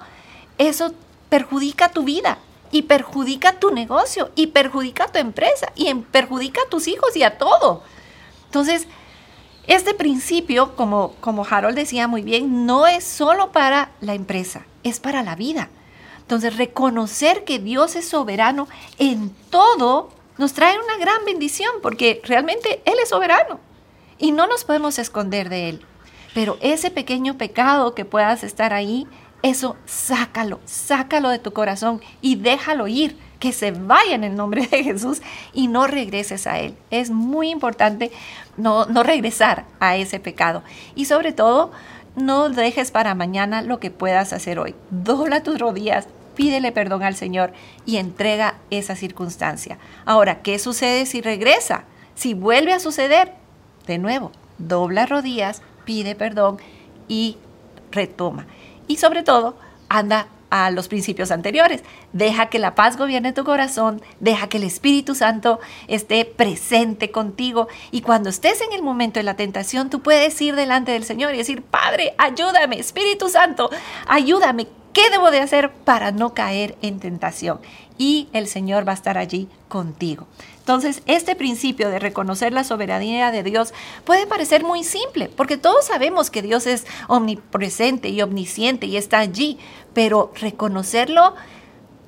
eso 0.58 0.94
perjudica 1.28 1.90
tu 1.90 2.04
vida 2.04 2.38
y 2.70 2.82
perjudica 2.82 3.58
tu 3.58 3.70
negocio 3.70 4.30
y 4.34 4.48
perjudica 4.48 5.08
tu 5.08 5.18
empresa 5.18 5.72
y 5.74 5.92
perjudica 5.94 6.62
a 6.64 6.70
tus 6.70 6.88
hijos 6.88 7.14
y 7.16 7.22
a 7.22 7.36
todo. 7.36 7.82
Entonces, 8.46 8.86
este 9.66 9.94
principio, 9.94 10.74
como, 10.74 11.14
como 11.20 11.46
Harold 11.48 11.76
decía 11.76 12.08
muy 12.08 12.22
bien, 12.22 12.66
no 12.66 12.86
es 12.86 13.04
solo 13.04 13.52
para 13.52 13.90
la 14.00 14.14
empresa, 14.14 14.64
es 14.82 15.00
para 15.00 15.22
la 15.22 15.36
vida. 15.36 15.68
Entonces, 16.18 16.56
reconocer 16.56 17.44
que 17.44 17.58
Dios 17.58 17.94
es 17.94 18.08
soberano 18.08 18.66
en 18.98 19.30
todo 19.50 20.10
nos 20.42 20.54
trae 20.54 20.76
una 20.76 20.96
gran 20.98 21.24
bendición 21.24 21.70
porque 21.82 22.20
realmente 22.24 22.82
Él 22.84 22.94
es 23.00 23.10
soberano 23.10 23.60
y 24.18 24.32
no 24.32 24.48
nos 24.48 24.64
podemos 24.64 24.98
esconder 24.98 25.48
de 25.48 25.68
Él. 25.68 25.86
Pero 26.34 26.58
ese 26.60 26.90
pequeño 26.90 27.38
pecado 27.38 27.94
que 27.94 28.04
puedas 28.04 28.42
estar 28.42 28.72
ahí, 28.72 29.06
eso 29.44 29.76
sácalo, 29.84 30.58
sácalo 30.64 31.28
de 31.28 31.38
tu 31.38 31.52
corazón 31.52 32.00
y 32.20 32.34
déjalo 32.34 32.88
ir, 32.88 33.16
que 33.38 33.52
se 33.52 33.70
vaya 33.70 34.16
en 34.16 34.24
el 34.24 34.34
nombre 34.34 34.66
de 34.66 34.82
Jesús 34.82 35.22
y 35.52 35.68
no 35.68 35.86
regreses 35.86 36.48
a 36.48 36.58
Él. 36.58 36.74
Es 36.90 37.10
muy 37.10 37.48
importante 37.48 38.10
no, 38.56 38.86
no 38.86 39.04
regresar 39.04 39.64
a 39.78 39.94
ese 39.94 40.18
pecado. 40.18 40.64
Y 40.96 41.04
sobre 41.04 41.32
todo, 41.32 41.70
no 42.16 42.48
dejes 42.48 42.90
para 42.90 43.14
mañana 43.14 43.62
lo 43.62 43.78
que 43.78 43.92
puedas 43.92 44.32
hacer 44.32 44.58
hoy. 44.58 44.74
Dobla 44.90 45.44
tus 45.44 45.60
rodillas, 45.60 46.08
pídele 46.34 46.72
perdón 46.72 47.02
al 47.02 47.14
Señor 47.14 47.52
y 47.86 47.96
entrega 47.96 48.58
esa 48.70 48.96
circunstancia. 48.96 49.78
Ahora, 50.04 50.42
¿qué 50.42 50.58
sucede 50.58 51.06
si 51.06 51.20
regresa? 51.20 51.84
Si 52.14 52.34
vuelve 52.34 52.72
a 52.72 52.80
suceder, 52.80 53.32
de 53.86 53.98
nuevo, 53.98 54.32
dobla 54.58 55.06
rodillas, 55.06 55.62
pide 55.84 56.14
perdón 56.14 56.58
y 57.08 57.36
retoma. 57.90 58.46
Y 58.86 58.96
sobre 58.96 59.22
todo, 59.22 59.56
anda 59.88 60.28
a 60.52 60.70
los 60.70 60.86
principios 60.86 61.30
anteriores. 61.30 61.82
Deja 62.12 62.50
que 62.50 62.58
la 62.58 62.74
paz 62.74 62.98
gobierne 62.98 63.32
tu 63.32 63.42
corazón, 63.42 64.02
deja 64.20 64.50
que 64.50 64.58
el 64.58 64.64
Espíritu 64.64 65.14
Santo 65.14 65.60
esté 65.88 66.26
presente 66.26 67.10
contigo 67.10 67.68
y 67.90 68.02
cuando 68.02 68.28
estés 68.28 68.60
en 68.60 68.74
el 68.74 68.82
momento 68.82 69.18
de 69.18 69.24
la 69.24 69.34
tentación, 69.34 69.88
tú 69.88 70.02
puedes 70.02 70.38
ir 70.42 70.54
delante 70.54 70.92
del 70.92 71.04
Señor 71.04 71.34
y 71.34 71.38
decir, 71.38 71.62
Padre, 71.62 72.14
ayúdame, 72.18 72.78
Espíritu 72.78 73.30
Santo, 73.30 73.70
ayúdame, 74.06 74.66
¿Qué 74.92 75.08
debo 75.08 75.30
de 75.30 75.40
hacer 75.40 75.72
para 75.72 76.10
no 76.12 76.34
caer 76.34 76.76
en 76.82 77.00
tentación? 77.00 77.60
Y 77.96 78.28
el 78.34 78.46
Señor 78.46 78.86
va 78.86 78.92
a 78.92 78.94
estar 78.94 79.16
allí 79.16 79.48
contigo. 79.68 80.26
Entonces, 80.58 81.02
este 81.06 81.34
principio 81.34 81.88
de 81.88 81.98
reconocer 81.98 82.52
la 82.52 82.62
soberanía 82.62 83.30
de 83.30 83.42
Dios 83.42 83.72
puede 84.04 84.26
parecer 84.26 84.64
muy 84.64 84.84
simple, 84.84 85.30
porque 85.34 85.56
todos 85.56 85.86
sabemos 85.86 86.30
que 86.30 86.42
Dios 86.42 86.66
es 86.66 86.86
omnipresente 87.08 88.10
y 88.10 88.20
omnisciente 88.20 88.86
y 88.86 88.98
está 88.98 89.20
allí, 89.20 89.58
pero 89.94 90.30
reconocerlo 90.38 91.36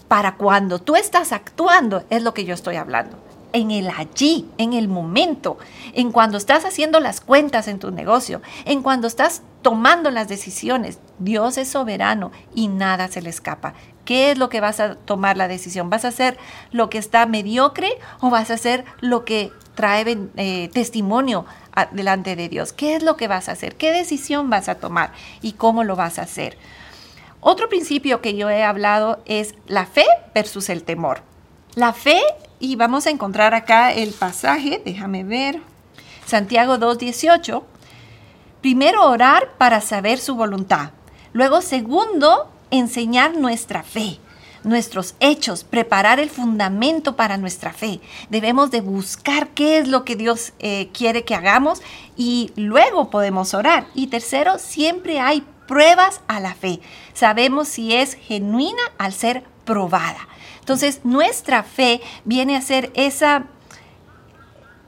para 0.07 0.37
cuando 0.37 0.79
tú 0.79 0.95
estás 0.95 1.33
actuando 1.33 2.05
es 2.11 2.23
lo 2.23 2.35
que 2.35 2.45
yo 2.45 2.53
estoy 2.53 2.77
hablando 2.77 3.24
en 3.55 3.71
el 3.71 3.89
allí, 3.89 4.47
en 4.59 4.73
el 4.73 4.89
momento, 4.89 5.57
en 5.95 6.11
cuando 6.11 6.37
estás 6.37 6.65
haciendo 6.65 6.99
las 7.01 7.21
cuentas 7.21 7.69
en 7.69 7.79
tu 7.79 7.93
negocio, 7.93 8.43
en 8.65 8.83
cuando 8.83 9.07
estás 9.07 9.43
tomando 9.63 10.11
las 10.11 10.29
decisiones. 10.29 10.99
Dios 11.21 11.57
es 11.57 11.69
soberano 11.69 12.33
y 12.55 12.67
nada 12.69 13.09
se 13.09 13.23
le 13.23 13.31
escapa. 13.31 13.73
¿Qué 14.05 14.33
es 14.33 14.39
lo 14.39 14.49
que 14.49 14.61
vas 14.61 14.81
a 14.81 14.97
tomar 14.97 15.37
la 15.37 15.49
decisión? 15.49 15.89
¿Vas 15.89 16.05
a 16.05 16.09
hacer 16.09 16.37
lo 16.73 16.91
que 16.91 16.99
está 16.99 17.27
mediocre 17.27 17.91
o 18.21 18.29
vas 18.29 18.51
a 18.51 18.55
hacer 18.55 18.85
lo 19.01 19.25
que 19.25 19.53
trae 19.77 20.19
eh, 20.37 20.69
testimonio 20.75 21.47
delante 21.93 22.35
de 22.35 22.49
Dios? 22.49 22.73
¿Qué 22.73 22.97
es 22.97 23.05
lo 23.05 23.17
que 23.17 23.29
vas 23.29 23.49
a 23.49 23.53
hacer? 23.53 23.77
¿Qué 23.77 23.93
decisión 23.93 24.51
vas 24.51 24.69
a 24.69 24.75
tomar 24.75 25.13
y 25.41 25.53
cómo 25.53 25.85
lo 25.85 25.95
vas 25.95 26.19
a 26.19 26.23
hacer? 26.23 26.59
Otro 27.41 27.69
principio 27.69 28.21
que 28.21 28.35
yo 28.35 28.51
he 28.51 28.65
hablado 28.65 29.23
es 29.27 29.55
la 29.67 29.87
fe 29.87 30.07
versus 30.35 30.69
el 30.71 30.83
temor. 30.83 31.23
La 31.77 31.93
fe 31.93 32.21
y 32.61 32.77
vamos 32.77 33.07
a 33.07 33.11
encontrar 33.11 33.55
acá 33.55 33.93
el 33.93 34.13
pasaje, 34.13 34.81
déjame 34.85 35.25
ver, 35.25 35.61
Santiago 36.27 36.77
2.18. 36.77 37.63
Primero 38.61 39.09
orar 39.09 39.53
para 39.59 39.81
saber 39.81 40.19
su 40.19 40.35
voluntad. 40.37 40.91
Luego, 41.33 41.61
segundo, 41.61 42.51
enseñar 42.71 43.37
nuestra 43.37 43.83
fe, 43.83 44.19
nuestros 44.63 45.17
hechos, 45.21 45.65
preparar 45.65 46.19
el 46.21 46.31
fundamento 46.31 47.17
para 47.17 47.37
nuestra 47.37 47.73
fe. 47.73 48.01
Debemos 48.31 48.71
de 48.71 48.81
buscar 48.81 49.49
qué 49.49 49.79
es 49.79 49.89
lo 49.89 50.05
que 50.05 50.17
Dios 50.17 50.55
eh, 50.61 50.89
quiere 50.95 51.25
que 51.25 51.35
hagamos 51.35 51.83
y 52.17 52.53
luego 52.57 53.11
podemos 53.11 53.53
orar. 53.53 53.87
Y 53.95 54.07
tercero, 54.07 54.59
siempre 54.59 55.21
hay 55.21 55.45
pruebas 55.67 56.21
a 56.29 56.41
la 56.41 56.55
fe. 56.55 56.81
Sabemos 57.13 57.69
si 57.69 57.95
es 57.95 58.15
genuina 58.15 58.83
al 58.97 59.13
ser 59.13 59.45
probada. 59.65 60.29
Entonces, 60.65 61.01
nuestra 61.05 61.63
fe 61.63 62.01
viene 62.25 62.57
a 62.57 62.63
ser 62.63 62.91
esa, 62.95 63.45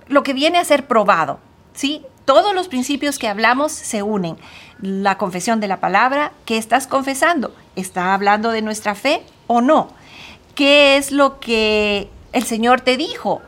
lo 0.09 0.23
que 0.23 0.33
viene 0.33 0.57
a 0.57 0.65
ser 0.65 0.87
probado, 0.87 1.39
¿sí? 1.75 2.01
Todos 2.25 2.55
los 2.55 2.69
principios 2.69 3.19
que 3.19 3.29
hablamos 3.29 3.73
se 3.73 4.03
unen. 4.03 4.39
La 4.81 5.19
confesión 5.19 5.61
de 5.61 5.69
la 5.69 5.79
palabra, 5.79 6.33
¿qué 6.47 6.57
estás 6.57 6.87
confesando? 6.87 7.55
¿Está 7.77 8.15
hablando 8.15 8.53
de 8.53 8.63
nuestra 8.63 8.95
fe 8.95 9.23
o 9.49 9.61
no? 9.61 9.91
¿Qué 10.55 10.97
es 10.97 11.13
lo 11.13 11.41
que 11.41 12.09
el 12.33 12.45
Señor 12.45 12.81
te 12.81 12.97
dijo? 12.97 13.43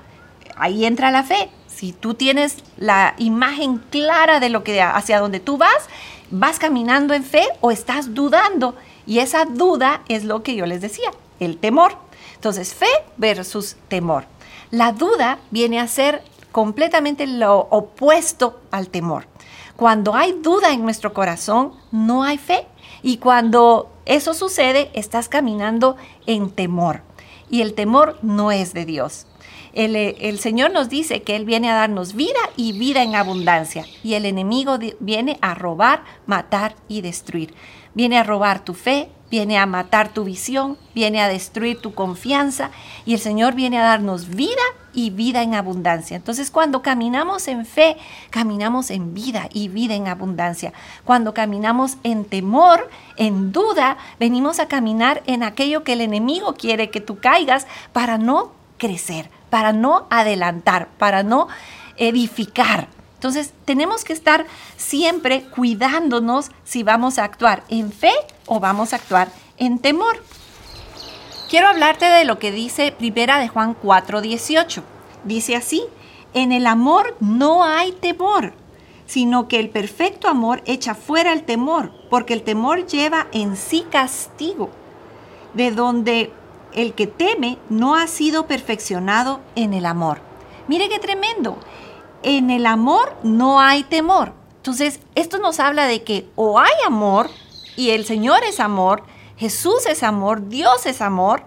Ahí 0.55 0.85
entra 0.85 1.11
la 1.11 1.23
fe. 1.23 1.49
Si 1.67 1.95
tú 1.95 2.13
tienes 2.13 2.59
la 2.77 3.15
imagen 3.17 3.79
clara 3.79 4.39
de 4.39 4.51
lo 4.51 4.65
que 4.65 4.83
hacia 4.83 5.19
donde 5.19 5.41
tú 5.41 5.57
vas, 5.57 5.89
vas 6.31 6.59
caminando 6.59 7.15
en 7.15 7.25
fe 7.25 7.49
o 7.63 7.71
estás 7.71 8.13
dudando 8.15 8.77
Y 9.07 9.21
esa 9.21 9.47
duda 9.47 10.03
es 10.09 10.25
lo 10.25 10.43
que 10.43 10.57
yo 10.57 10.67
les 10.67 10.83
decía, 10.83 11.11
el 11.41 11.57
temor. 11.57 12.08
Entonces, 12.39 12.73
fe 12.73 12.87
versus 13.17 13.75
temor. 13.89 14.25
La 14.71 14.93
duda 14.93 15.41
viene 15.51 15.81
a 15.81 15.89
ser 15.89 16.23
completamente 16.53 17.27
lo 17.27 17.59
opuesto 17.71 18.61
al 18.71 18.91
temor. 18.91 19.27
Cuando 19.75 20.15
hay 20.15 20.33
duda 20.41 20.73
en 20.73 20.83
nuestro 20.83 21.13
corazón, 21.13 21.73
no 21.91 22.23
hay 22.23 22.39
fe. 22.39 22.67
Y 23.03 23.19
cuando 23.19 23.91
eso 24.07 24.35
sucede, 24.35 24.91
estás 24.95 25.29
caminando 25.29 25.97
en 26.27 26.51
temor. 26.51 27.03
Y 27.51 27.63
el 27.63 27.75
temor 27.75 28.19
no 28.23 28.53
es 28.53 28.73
de 28.73 28.85
Dios. 28.85 29.28
El, 29.79 29.95
el, 29.95 30.41
Señor 30.41 30.73
nos 30.73 30.89
dice 30.89 31.23
que 31.23 31.37
Él 31.37 31.45
viene 31.45 31.71
a 31.71 31.77
darnos 31.77 32.15
vida 32.15 32.41
y 32.57 32.77
vida 32.77 33.05
en 33.05 33.15
abundancia. 33.15 33.85
Y 34.03 34.15
el 34.15 34.27
enemigo 34.27 34.77
viene 34.99 35.39
a 35.41 35.55
robar, 35.55 36.03
matar 36.27 36.75
y 36.89 37.01
destruir. 37.01 37.55
Viene 37.95 38.19
a 38.19 38.25
robar 38.25 38.65
tu 38.65 38.75
fe, 38.75 39.09
viene 39.31 39.57
a 39.57 39.67
matar 39.67 40.09
tu 40.09 40.25
visión, 40.25 40.77
viene 40.97 41.23
a 41.23 41.29
destruir 41.29 41.81
tu 41.81 41.95
confianza. 41.95 42.73
Y 43.07 43.15
el 43.15 43.21
Señor 43.21 43.55
viene 43.55 43.79
a 43.79 43.85
darnos 43.85 44.29
vida 44.31 44.65
y 44.93 45.11
vida 45.11 45.43
en 45.43 45.55
abundancia. 45.55 46.17
Entonces 46.17 46.51
cuando 46.51 46.83
caminamos 46.83 47.47
en 47.47 47.65
fe, 47.65 47.97
caminamos 48.31 48.91
en 48.91 49.15
vida 49.15 49.49
y 49.53 49.69
vida 49.69 49.95
en 49.95 50.09
abundancia. 50.09 50.73
Cuando 51.05 51.35
caminamos 51.35 51.99
en 52.03 52.25
temor, 52.25 52.91
en 53.17 53.53
duda, 53.53 53.97
venimos 54.19 54.59
a 54.59 54.67
caminar 54.67 55.23
en 55.27 55.45
aquello 55.45 55.85
que 55.85 55.93
el 55.93 56.01
enemigo 56.01 56.57
quiere 56.57 56.91
que 56.91 57.01
tú 57.01 57.21
caigas 57.21 57.69
para 57.93 58.19
no 58.19 58.59
crecer, 58.79 59.29
para 59.51 59.73
no 59.73 60.07
adelantar, 60.11 60.89
para 60.99 61.23
no 61.23 61.49
edificar. 61.97 62.89
Entonces 63.15 63.53
tenemos 63.65 64.05
que 64.05 64.13
estar 64.13 64.47
siempre 64.77 65.43
cuidándonos 65.43 66.51
si 66.65 66.85
vamos 66.85 67.19
a 67.19 67.25
actuar 67.25 67.65
en 67.69 67.91
fe 67.91 68.13
o 68.47 68.61
vamos 68.61 68.93
a 68.93 68.97
actuar 68.97 69.29
en 69.57 69.81
temor. 69.81 70.23
Quiero 71.51 71.69
hablarte 71.69 72.05
de 72.05 72.25
lo 72.25 72.39
que 72.39 72.53
dice 72.53 72.93
Primera 72.93 73.39
de 73.39 73.49
Juan 73.49 73.75
4:18. 73.75 74.83
Dice 75.25 75.57
así, 75.57 75.83
en 76.35 76.53
el 76.53 76.67
amor 76.67 77.17
no 77.21 77.65
hay 77.65 77.93
temor, 77.93 78.53
sino 79.07 79.49
que 79.49 79.59
el 79.59 79.71
perfecto 79.71 80.29
amor 80.29 80.63
echa 80.67 80.95
fuera 80.95 81.33
el 81.33 81.43
temor, 81.43 81.91
porque 82.11 82.35
el 82.35 82.43
temor 82.43 82.87
lleva 82.87 83.27
en 83.33 83.57
sí 83.57 83.85
castigo, 83.91 84.71
de 85.55 85.71
donde 85.71 86.33
el 86.73 86.95
que 86.95 87.07
teme 87.07 87.59
no 87.69 87.95
ha 87.95 88.07
sido 88.07 88.47
perfeccionado 88.47 89.41
en 89.55 89.75
el 89.75 89.87
amor. 89.87 90.21
Mire 90.69 90.89
qué 90.89 90.99
tremendo. 90.99 91.59
En 92.23 92.51
el 92.51 92.67
amor 92.67 93.17
no 93.23 93.61
hay 93.61 93.85
temor. 93.85 94.33
Entonces, 94.57 95.01
esto 95.15 95.39
nos 95.39 95.61
habla 95.61 95.87
de 95.87 96.03
que 96.03 96.29
o 96.35 96.59
hay 96.59 96.73
amor 96.87 97.31
y 97.77 97.91
el 97.91 98.05
Señor 98.05 98.43
es 98.45 98.61
amor, 98.61 99.05
Jesús 99.37 99.87
es 99.87 100.03
amor, 100.03 100.49
Dios 100.49 100.85
es 100.87 101.01
amor. 101.01 101.43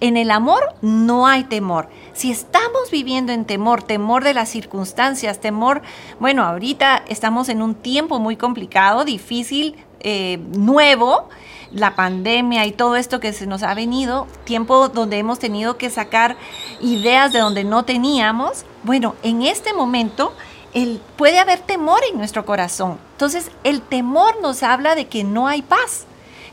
En 0.00 0.16
el 0.16 0.30
amor 0.30 0.74
no 0.80 1.26
hay 1.26 1.44
temor. 1.44 1.88
Si 2.14 2.30
estamos 2.30 2.90
viviendo 2.90 3.32
en 3.32 3.44
temor, 3.44 3.82
temor 3.82 4.24
de 4.24 4.32
las 4.32 4.48
circunstancias, 4.48 5.40
temor, 5.40 5.82
bueno, 6.20 6.44
ahorita 6.44 7.04
estamos 7.08 7.48
en 7.48 7.62
un 7.62 7.74
tiempo 7.74 8.18
muy 8.18 8.36
complicado, 8.36 9.04
difícil, 9.04 9.76
eh, 10.00 10.38
nuevo, 10.52 11.28
la 11.72 11.94
pandemia 11.94 12.66
y 12.66 12.72
todo 12.72 12.96
esto 12.96 13.20
que 13.20 13.32
se 13.32 13.46
nos 13.46 13.62
ha 13.62 13.74
venido, 13.74 14.26
tiempo 14.44 14.88
donde 14.88 15.18
hemos 15.18 15.38
tenido 15.38 15.76
que 15.76 15.90
sacar 15.90 16.36
ideas 16.80 17.32
de 17.32 17.40
donde 17.40 17.64
no 17.64 17.84
teníamos. 17.84 18.64
Bueno, 18.84 19.14
en 19.22 19.42
este 19.42 19.72
momento 19.74 20.32
el, 20.74 21.00
puede 21.16 21.38
haber 21.38 21.60
temor 21.60 22.00
en 22.10 22.18
nuestro 22.18 22.44
corazón. 22.44 22.98
Entonces, 23.12 23.50
el 23.64 23.82
temor 23.82 24.40
nos 24.40 24.62
habla 24.62 24.94
de 24.94 25.06
que 25.08 25.24
no 25.24 25.46
hay 25.46 25.62
paz, 25.62 26.04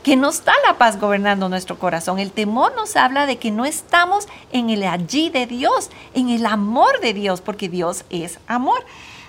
que 0.02 0.16
no 0.16 0.28
está 0.28 0.52
la 0.66 0.78
paz 0.78 1.00
gobernando 1.00 1.48
nuestro 1.48 1.78
corazón. 1.78 2.18
El 2.18 2.32
temor 2.32 2.74
nos 2.76 2.96
habla 2.96 3.26
de 3.26 3.38
que 3.38 3.50
no 3.50 3.64
estamos 3.64 4.28
en 4.52 4.70
el 4.70 4.82
allí 4.84 5.30
de 5.30 5.46
Dios, 5.46 5.90
en 6.14 6.28
el 6.28 6.46
amor 6.46 7.00
de 7.00 7.14
Dios, 7.14 7.40
porque 7.40 7.68
Dios 7.68 8.04
es 8.10 8.38
amor. 8.46 8.84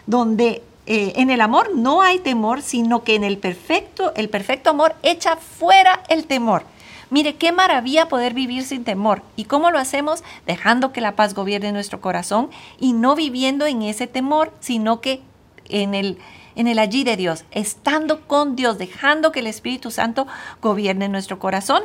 Donde 0.05 0.63
eh, 0.89 1.13
en 1.17 1.29
el 1.29 1.41
amor 1.41 1.75
no 1.75 2.01
hay 2.01 2.19
temor, 2.19 2.61
sino 2.61 3.03
que 3.03 3.15
en 3.15 3.25
el 3.25 3.37
perfecto, 3.37 4.13
el 4.15 4.29
perfecto 4.29 4.69
amor 4.69 4.95
echa 5.03 5.35
fuera 5.35 6.01
el 6.07 6.25
temor. 6.25 6.63
Mire, 7.09 7.35
qué 7.35 7.51
maravilla 7.51 8.07
poder 8.07 8.33
vivir 8.33 8.63
sin 8.63 8.85
temor. 8.85 9.21
¿Y 9.35 9.45
cómo 9.45 9.69
lo 9.69 9.79
hacemos? 9.79 10.23
Dejando 10.45 10.93
que 10.93 11.01
la 11.01 11.17
paz 11.17 11.33
gobierne 11.33 11.73
nuestro 11.73 11.99
corazón 11.99 12.49
y 12.79 12.93
no 12.93 13.15
viviendo 13.15 13.65
en 13.65 13.81
ese 13.81 14.07
temor, 14.07 14.53
sino 14.61 15.01
que 15.01 15.21
en 15.67 15.93
el, 15.93 16.19
en 16.55 16.67
el 16.67 16.79
allí 16.79 17.03
de 17.03 17.17
Dios, 17.17 17.43
estando 17.51 18.25
con 18.25 18.55
Dios, 18.55 18.77
dejando 18.77 19.33
que 19.33 19.41
el 19.41 19.47
Espíritu 19.47 19.91
Santo 19.91 20.25
gobierne 20.61 21.09
nuestro 21.09 21.37
corazón. 21.37 21.83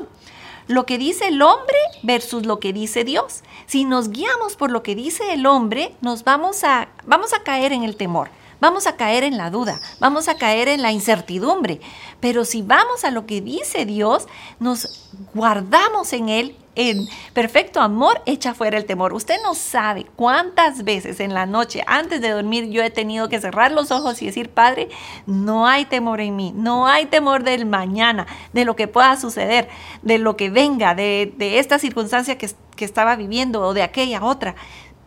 Lo 0.69 0.87
que 0.87 0.97
dice 0.97 1.27
el 1.27 1.43
hombre 1.43 1.77
versus 2.05 2.47
lo 2.47 2.61
que 2.61 2.73
dice 2.73 3.03
Dios. 3.03 3.43
Si 3.67 3.85
nos 3.85 4.11
guiamos 4.11 4.55
por 4.55 4.71
lo 4.71 4.85
que 4.85 4.95
dice 4.95 5.33
el 5.33 5.47
hombre, 5.47 5.93
nos 6.03 6.23
vamos 6.23 6.63
a, 6.63 6.87
vamos 7.05 7.33
a 7.33 7.43
caer 7.43 7.73
en 7.73 7.83
el 7.83 7.97
temor 7.97 8.31
vamos 8.63 8.87
a 8.87 8.95
caer 8.95 9.25
en 9.25 9.37
la 9.37 9.51
duda, 9.51 9.81
vamos 9.99 10.29
a 10.29 10.37
caer 10.37 10.69
en 10.69 10.83
la 10.83 10.93
incertidumbre. 10.93 11.81
Pero 12.21 12.45
si 12.45 12.63
vamos 12.63 13.05
a 13.05 13.11
lo 13.11 13.27
que 13.27 13.41
dice 13.41 13.85
Dios, 13.87 14.29
nos 14.61 15.11
guardamos 15.35 16.13
en 16.13 16.29
Él 16.29 16.57
en 16.77 17.07
perfecto 17.35 17.81
amor 17.81 18.23
echa 18.25 18.55
fuera 18.55 18.79
el 18.79 18.87
temor. 18.87 19.13
Usted 19.13 19.35
no 19.43 19.55
sabe 19.55 20.07
cuántas 20.17 20.85
veces 20.85 21.19
en 21.19 21.35
la 21.35 21.45
noche 21.45 21.83
antes 21.87 22.21
de 22.21 22.31
dormir 22.31 22.71
yo 22.71 22.83
he 22.83 22.91
tenido 22.91 23.29
que 23.29 23.41
cerrar 23.41 23.73
los 23.73 23.91
ojos 23.91 24.23
y 24.23 24.27
decir, 24.27 24.49
Padre, 24.49 24.89
no 25.27 25.67
hay 25.67 25.85
temor 25.85 26.21
en 26.21 26.37
mí, 26.37 26.53
no 26.55 26.87
hay 26.87 27.07
temor 27.07 27.43
del 27.43 27.67
mañana, 27.67 28.29
de 28.53 28.65
lo 28.65 28.77
que 28.77 28.89
pueda 28.89 29.17
suceder, 29.17 29.69
de 30.03 30.19
lo 30.19 30.37
que 30.37 30.51
venga, 30.51 30.95
de, 30.95 31.35
esta 31.59 31.81
circunstancia 31.81 32.39
que, 32.39 32.49
que 32.77 32.85
estaba 32.85 33.17
viviendo 33.17 33.61
o 33.61 33.75
de 33.75 33.83
aquella 33.83 34.25
otra 34.25 34.55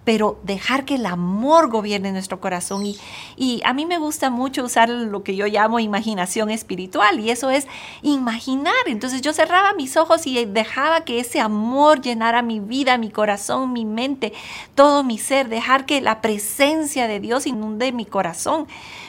pero 0.06 0.40
dejar 0.44 0.86
que 0.86 0.96
el 0.96 1.06
amor 1.08 1.70
gobierne 1.70 2.12
nuestro 2.12 2.40
corazón. 2.40 2.86
Y, 2.86 2.98
y, 3.36 3.62
a 3.66 3.74
mí 3.74 3.86
me 3.86 3.98
gusta 3.98 4.30
mucho 4.30 4.64
usar 4.64 4.88
lo 4.88 5.24
que 5.24 5.36
yo 5.36 5.48
llamo 5.48 5.80
imaginación 5.80 6.52
espiritual, 6.52 7.20
y 7.20 7.32
eso 7.32 7.50
es 7.50 7.68
imaginar. 8.04 8.74
Entonces 8.86 9.22
yo 9.22 9.34
cerraba 9.34 9.74
mis 9.74 9.98
ojos 9.98 10.28
y 10.28 10.46
dejaba 10.46 11.02
que 11.02 11.20
ese 11.20 11.40
amor 11.40 12.02
llenara 12.02 12.44
mi 12.44 12.60
vida, 12.60 12.98
mi 12.98 13.10
corazón, 13.10 13.74
mi 13.74 13.84
mente, 13.84 14.32
todo 14.76 15.04
mi 15.04 15.18
ser, 15.18 15.50
dejar 15.50 15.86
que 15.86 16.00
la 16.02 16.22
presencia 16.22 17.08
de 17.08 17.20
Dios 17.20 17.48
inunde 17.48 17.92
mi 17.92 18.06
corazón, 18.06 18.68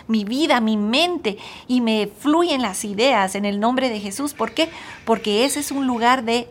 mi 0.09 0.25
vida, 0.25 0.61
mi 0.61 0.79
mente, 0.79 1.37
y 1.69 1.83
me 1.83 2.07
fluyen 2.07 2.63
las 2.63 2.85
ideas 2.85 3.35
en 3.35 3.45
el 3.45 3.61
nombre 3.61 3.91
de 3.91 4.01
Jesús. 4.01 4.33
¿Por 4.33 4.53
qué? 4.53 4.71
Porque 5.05 5.45
ese 5.45 5.61
es 5.61 5.71
un 5.71 5.87
lugar 5.87 6.25
de 6.25 6.49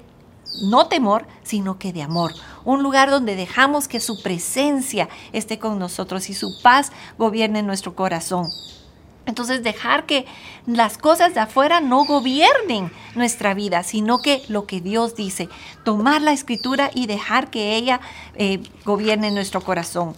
no 0.62 0.88
temor, 0.88 1.28
sino 1.44 1.78
que 1.78 1.94
de 1.94 2.02
amor. 2.02 2.34
Un 2.64 2.84
lugar 2.84 3.10
donde 3.10 3.36
dejamos 3.36 3.88
que 3.88 4.00
su 4.00 4.22
presencia 4.22 5.10
esté 5.34 5.60
con 5.60 5.80
nosotros 5.80 6.30
y 6.30 6.34
su 6.34 6.62
paz 6.62 6.92
gobierne 7.18 7.64
nuestro 7.64 7.96
corazón. 7.96 8.48
Entonces 9.26 9.64
dejar 9.64 10.06
que 10.06 10.26
las 10.68 10.98
cosas 10.98 11.34
de 11.34 11.40
afuera 11.40 11.82
no 11.82 12.06
gobiernen 12.06 12.92
nuestra 13.16 13.54
vida, 13.54 13.84
sino 13.84 14.20
que 14.20 14.44
lo 14.50 14.68
que 14.68 14.82
Dios 14.82 15.16
dice, 15.16 15.50
tomar 15.84 16.22
la 16.22 16.32
escritura 16.32 16.92
y 16.94 17.08
dejar 17.08 17.50
que 17.50 17.76
ella 17.76 18.02
eh, 18.36 18.62
gobierne 18.84 19.32
nuestro 19.32 19.62
corazón. 19.62 20.16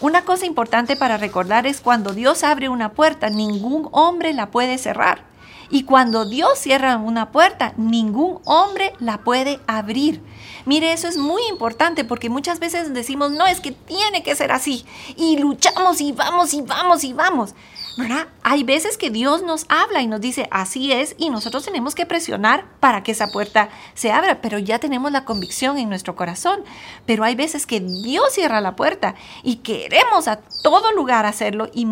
Una 0.00 0.22
cosa 0.22 0.46
importante 0.46 0.94
para 0.94 1.16
recordar 1.16 1.66
es 1.66 1.80
cuando 1.80 2.12
Dios 2.12 2.44
abre 2.44 2.68
una 2.68 2.92
puerta, 2.92 3.30
ningún 3.30 3.88
hombre 3.92 4.32
la 4.32 4.50
puede 4.50 4.78
cerrar. 4.78 5.24
Y 5.70 5.84
cuando 5.84 6.24
Dios 6.24 6.58
cierra 6.58 6.96
una 6.96 7.30
puerta, 7.30 7.74
ningún 7.76 8.40
hombre 8.44 8.92
la 8.98 9.18
puede 9.18 9.60
abrir. 9.66 10.22
Mire, 10.64 10.92
eso 10.92 11.08
es 11.08 11.16
muy 11.16 11.42
importante 11.50 12.04
porque 12.04 12.30
muchas 12.30 12.58
veces 12.58 12.94
decimos, 12.94 13.32
no, 13.32 13.46
es 13.46 13.60
que 13.60 13.72
tiene 13.72 14.22
que 14.22 14.34
ser 14.34 14.52
así. 14.52 14.86
Y 15.16 15.38
luchamos 15.38 16.00
y 16.00 16.12
vamos 16.12 16.54
y 16.54 16.62
vamos 16.62 17.04
y 17.04 17.12
vamos. 17.12 17.54
¿verdad? 17.98 18.28
Hay 18.44 18.62
veces 18.62 18.96
que 18.96 19.10
Dios 19.10 19.42
nos 19.42 19.66
habla 19.68 20.00
y 20.02 20.06
nos 20.06 20.20
dice, 20.20 20.46
así 20.52 20.92
es, 20.92 21.16
y 21.18 21.30
nosotros 21.30 21.64
tenemos 21.64 21.96
que 21.96 22.06
presionar 22.06 22.64
para 22.78 23.02
que 23.02 23.10
esa 23.10 23.26
puerta 23.26 23.70
se 23.94 24.12
abra, 24.12 24.40
pero 24.40 24.58
ya 24.58 24.78
tenemos 24.78 25.10
la 25.10 25.24
convicción 25.24 25.78
en 25.78 25.88
nuestro 25.88 26.14
corazón. 26.14 26.60
Pero 27.06 27.24
hay 27.24 27.34
veces 27.34 27.66
que 27.66 27.80
Dios 27.80 28.32
cierra 28.32 28.60
la 28.60 28.76
puerta 28.76 29.16
y 29.42 29.56
queremos 29.56 30.28
a 30.28 30.36
todo 30.62 30.92
lugar 30.92 31.26
hacerlo 31.26 31.70
y 31.74 31.86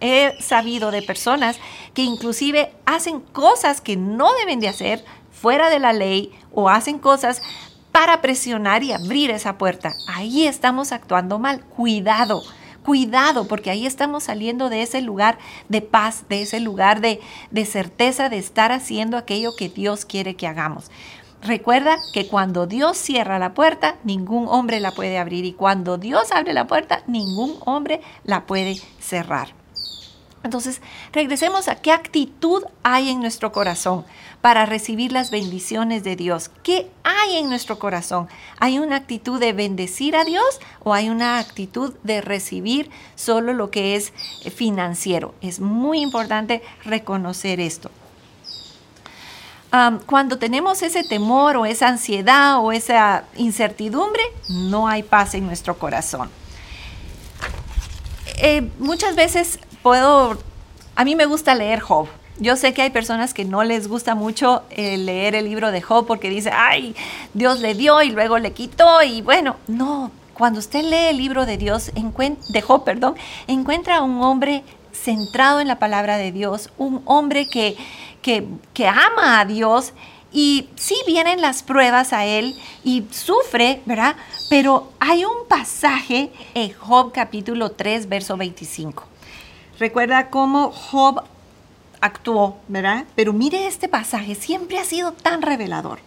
he 0.00 0.34
sabido 0.40 0.90
de 0.90 1.02
personas 1.02 1.58
que 1.94 2.02
inclusive 2.02 2.72
hacen 2.84 3.20
cosas 3.20 3.80
que 3.80 3.96
no 3.96 4.32
deben 4.34 4.60
de 4.60 4.68
hacer 4.68 5.04
fuera 5.30 5.70
de 5.70 5.78
la 5.78 5.92
ley 5.92 6.32
o 6.52 6.68
hacen 6.68 6.98
cosas 6.98 7.42
para 7.92 8.20
presionar 8.20 8.82
y 8.82 8.92
abrir 8.92 9.30
esa 9.30 9.56
puerta. 9.56 9.94
Ahí 10.08 10.46
estamos 10.46 10.92
actuando 10.92 11.38
mal. 11.38 11.64
Cuidado, 11.64 12.42
cuidado, 12.84 13.48
porque 13.48 13.70
ahí 13.70 13.86
estamos 13.86 14.24
saliendo 14.24 14.68
de 14.68 14.82
ese 14.82 15.00
lugar 15.00 15.38
de 15.68 15.80
paz, 15.80 16.24
de 16.28 16.42
ese 16.42 16.60
lugar 16.60 17.00
de, 17.00 17.20
de 17.50 17.64
certeza 17.64 18.28
de 18.28 18.38
estar 18.38 18.70
haciendo 18.70 19.16
aquello 19.16 19.56
que 19.56 19.68
Dios 19.68 20.04
quiere 20.04 20.36
que 20.36 20.46
hagamos. 20.46 20.90
Recuerda 21.42 21.96
que 22.12 22.26
cuando 22.28 22.66
Dios 22.66 22.96
cierra 22.96 23.38
la 23.38 23.54
puerta, 23.54 23.96
ningún 24.04 24.46
hombre 24.48 24.80
la 24.80 24.90
puede 24.90 25.18
abrir 25.18 25.44
y 25.44 25.52
cuando 25.52 25.96
Dios 25.96 26.32
abre 26.32 26.52
la 26.52 26.66
puerta, 26.66 27.02
ningún 27.06 27.56
hombre 27.64 28.00
la 28.24 28.46
puede 28.46 28.76
cerrar. 28.98 29.65
Entonces, 30.46 30.80
regresemos 31.12 31.66
a 31.66 31.74
qué 31.74 31.90
actitud 31.90 32.62
hay 32.84 33.10
en 33.10 33.20
nuestro 33.20 33.50
corazón 33.50 34.04
para 34.40 34.64
recibir 34.64 35.10
las 35.10 35.32
bendiciones 35.32 36.04
de 36.04 36.14
Dios. 36.14 36.52
¿Qué 36.62 36.88
hay 37.02 37.36
en 37.36 37.48
nuestro 37.48 37.80
corazón? 37.80 38.28
¿Hay 38.60 38.78
una 38.78 38.94
actitud 38.94 39.40
de 39.40 39.52
bendecir 39.52 40.14
a 40.14 40.24
Dios 40.24 40.60
o 40.84 40.94
hay 40.94 41.08
una 41.08 41.38
actitud 41.38 41.94
de 42.04 42.20
recibir 42.20 42.90
solo 43.16 43.54
lo 43.54 43.72
que 43.72 43.96
es 43.96 44.12
financiero? 44.54 45.34
Es 45.40 45.58
muy 45.58 46.00
importante 46.00 46.62
reconocer 46.84 47.60
esto. 47.60 47.90
cuando 50.06 50.38
tenemos 50.38 50.80
ese 50.80 51.02
temor 51.04 51.56
o 51.56 51.66
esa 51.66 51.88
ansiedad 51.88 52.64
o 52.64 52.72
esa 52.72 53.24
incertidumbre, 53.36 54.22
no 54.48 54.88
hay 54.88 55.02
paz 55.02 55.34
en 55.34 55.44
nuestro 55.44 55.76
corazón. 55.76 56.30
Eh, 58.38 58.70
muchas 58.78 59.16
veces 59.16 59.58
a 59.94 61.04
mí 61.04 61.14
me 61.14 61.26
gusta 61.26 61.54
leer 61.54 61.80
Job. 61.80 62.08
Yo 62.38 62.56
sé 62.56 62.74
que 62.74 62.82
hay 62.82 62.90
personas 62.90 63.32
que 63.32 63.44
no 63.44 63.64
les 63.64 63.88
gusta 63.88 64.14
mucho 64.14 64.62
eh, 64.70 64.98
leer 64.98 65.34
el 65.34 65.46
libro 65.46 65.70
de 65.70 65.80
Job 65.80 66.06
porque 66.06 66.28
dice, 66.28 66.50
ay, 66.52 66.94
Dios 67.32 67.60
le 67.60 67.74
dio 67.74 68.02
y 68.02 68.10
luego 68.10 68.38
le 68.38 68.52
quitó 68.52 69.02
y 69.02 69.22
bueno, 69.22 69.56
no, 69.68 70.10
cuando 70.34 70.58
usted 70.58 70.84
lee 70.84 71.10
el 71.10 71.16
libro 71.16 71.46
de 71.46 71.56
Dios, 71.56 71.92
de 71.94 72.62
Job, 72.62 72.84
perdón, 72.84 73.14
encuentra 73.46 73.98
a 73.98 74.02
un 74.02 74.22
hombre 74.22 74.64
centrado 74.92 75.60
en 75.60 75.68
la 75.68 75.78
palabra 75.78 76.18
de 76.18 76.30
Dios, 76.30 76.70
un 76.76 77.00
hombre 77.06 77.46
que, 77.46 77.76
que, 78.20 78.46
que 78.74 78.86
ama 78.86 79.40
a 79.40 79.44
Dios 79.46 79.92
y 80.32 80.68
sí 80.74 80.96
vienen 81.06 81.40
las 81.40 81.62
pruebas 81.62 82.12
a 82.12 82.26
él 82.26 82.54
y 82.84 83.04
sufre, 83.10 83.80
¿verdad? 83.86 84.16
Pero 84.50 84.92
hay 85.00 85.24
un 85.24 85.48
pasaje 85.48 86.30
en 86.54 86.74
Job 86.74 87.12
capítulo 87.12 87.70
3, 87.70 88.08
verso 88.08 88.36
25 88.36 89.15
Recuerda 89.78 90.30
cómo 90.30 90.70
Job 90.70 91.22
actuó, 92.00 92.56
¿verdad? 92.68 93.04
Pero 93.14 93.32
mire 93.32 93.66
este 93.66 93.88
pasaje, 93.88 94.34
siempre 94.34 94.78
ha 94.78 94.84
sido 94.84 95.12
tan 95.12 95.42
revelador. 95.42 95.98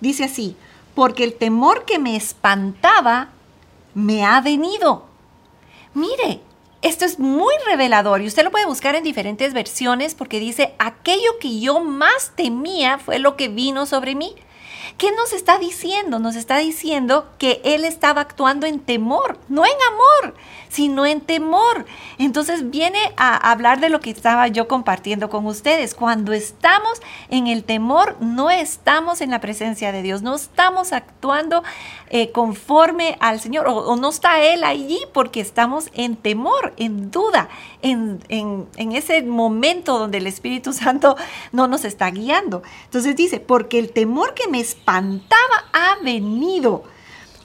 Dice 0.00 0.24
así, 0.24 0.56
porque 0.94 1.24
el 1.24 1.34
temor 1.34 1.84
que 1.84 1.98
me 1.98 2.16
espantaba 2.16 3.28
me 3.94 4.24
ha 4.24 4.40
venido. 4.40 5.04
Mire, 5.94 6.40
esto 6.82 7.04
es 7.04 7.18
muy 7.18 7.52
revelador 7.66 8.22
y 8.22 8.26
usted 8.26 8.44
lo 8.44 8.50
puede 8.50 8.64
buscar 8.64 8.94
en 8.94 9.04
diferentes 9.04 9.52
versiones 9.52 10.14
porque 10.14 10.40
dice, 10.40 10.74
aquello 10.78 11.38
que 11.38 11.60
yo 11.60 11.80
más 11.80 12.32
temía 12.34 12.98
fue 12.98 13.18
lo 13.18 13.36
que 13.36 13.48
vino 13.48 13.84
sobre 13.84 14.14
mí. 14.14 14.34
¿Qué 15.00 15.12
nos 15.12 15.32
está 15.32 15.56
diciendo? 15.56 16.18
Nos 16.18 16.36
está 16.36 16.58
diciendo 16.58 17.26
que 17.38 17.62
él 17.64 17.86
estaba 17.86 18.20
actuando 18.20 18.66
en 18.66 18.80
temor, 18.80 19.38
no 19.48 19.64
en 19.64 19.72
amor, 19.88 20.34
sino 20.68 21.06
en 21.06 21.22
temor. 21.22 21.86
Entonces 22.18 22.68
viene 22.68 22.98
a 23.16 23.50
hablar 23.50 23.80
de 23.80 23.88
lo 23.88 24.00
que 24.00 24.10
estaba 24.10 24.46
yo 24.48 24.68
compartiendo 24.68 25.30
con 25.30 25.46
ustedes. 25.46 25.94
Cuando 25.94 26.34
estamos 26.34 27.00
en 27.30 27.46
el 27.46 27.64
temor, 27.64 28.18
no 28.20 28.50
estamos 28.50 29.22
en 29.22 29.30
la 29.30 29.40
presencia 29.40 29.90
de 29.90 30.02
Dios, 30.02 30.20
no 30.20 30.34
estamos 30.34 30.92
actuando 30.92 31.64
eh, 32.10 32.32
conforme 32.32 33.16
al 33.20 33.40
Señor 33.40 33.66
o, 33.68 33.96
no 33.96 34.08
está 34.08 34.42
Él 34.42 34.64
allí 34.64 34.98
porque 35.14 35.40
estamos 35.40 35.90
en 35.94 36.16
temor, 36.16 36.74
en 36.76 37.10
duda, 37.10 37.48
en, 37.82 38.20
en 38.28 38.92
ese 38.92 39.22
momento 39.22 39.98
donde 39.98 40.18
el 40.18 40.26
Espíritu 40.26 40.72
Santo 40.74 41.16
no 41.52 41.68
nos 41.68 41.84
está 41.84 42.10
guiando. 42.10 42.62
Entonces 42.84 43.16
dice, 43.16 43.40
porque 43.40 43.78
el 43.78 43.92
temor 43.92 44.34
que 44.34 44.48
me 44.48 44.60
espantaba 44.60 45.64
ha 45.72 45.96
venido. 46.02 46.82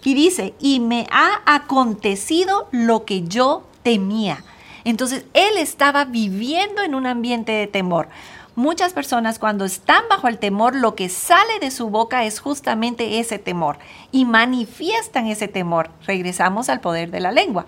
Y 0.04 0.14
dice, 0.14 0.54
y 0.60 0.80
me 0.80 1.08
ha 1.10 1.42
acontecido 1.46 2.68
lo 2.72 3.06
que 3.06 3.24
yo 3.24 3.64
temía. 3.82 4.44
Entonces, 4.84 5.26
él 5.34 5.58
estaba 5.58 6.06
viviendo 6.06 6.84
en 6.84 6.94
un 6.94 7.08
ambiente 7.08 7.52
de 7.52 7.66
temor. 7.66 8.08
Muchas 8.56 8.94
personas 8.94 9.38
cuando 9.38 9.66
están 9.66 10.04
bajo 10.10 10.28
el 10.28 10.40
temor, 10.40 10.76
lo 10.76 10.96
que 10.96 11.10
sale 11.10 11.60
de 11.60 11.72
su 11.72 11.90
boca 11.90 12.24
es 12.24 12.40
justamente 12.40 13.20
ese 13.20 13.38
temor 13.38 13.80
y 14.12 14.24
manifiestan 14.24 15.28
ese 15.28 15.48
temor. 15.48 15.90
Regresamos 16.06 16.70
al 16.70 16.80
poder 16.80 17.12
de 17.12 17.20
la 17.20 17.32
lengua. 17.32 17.66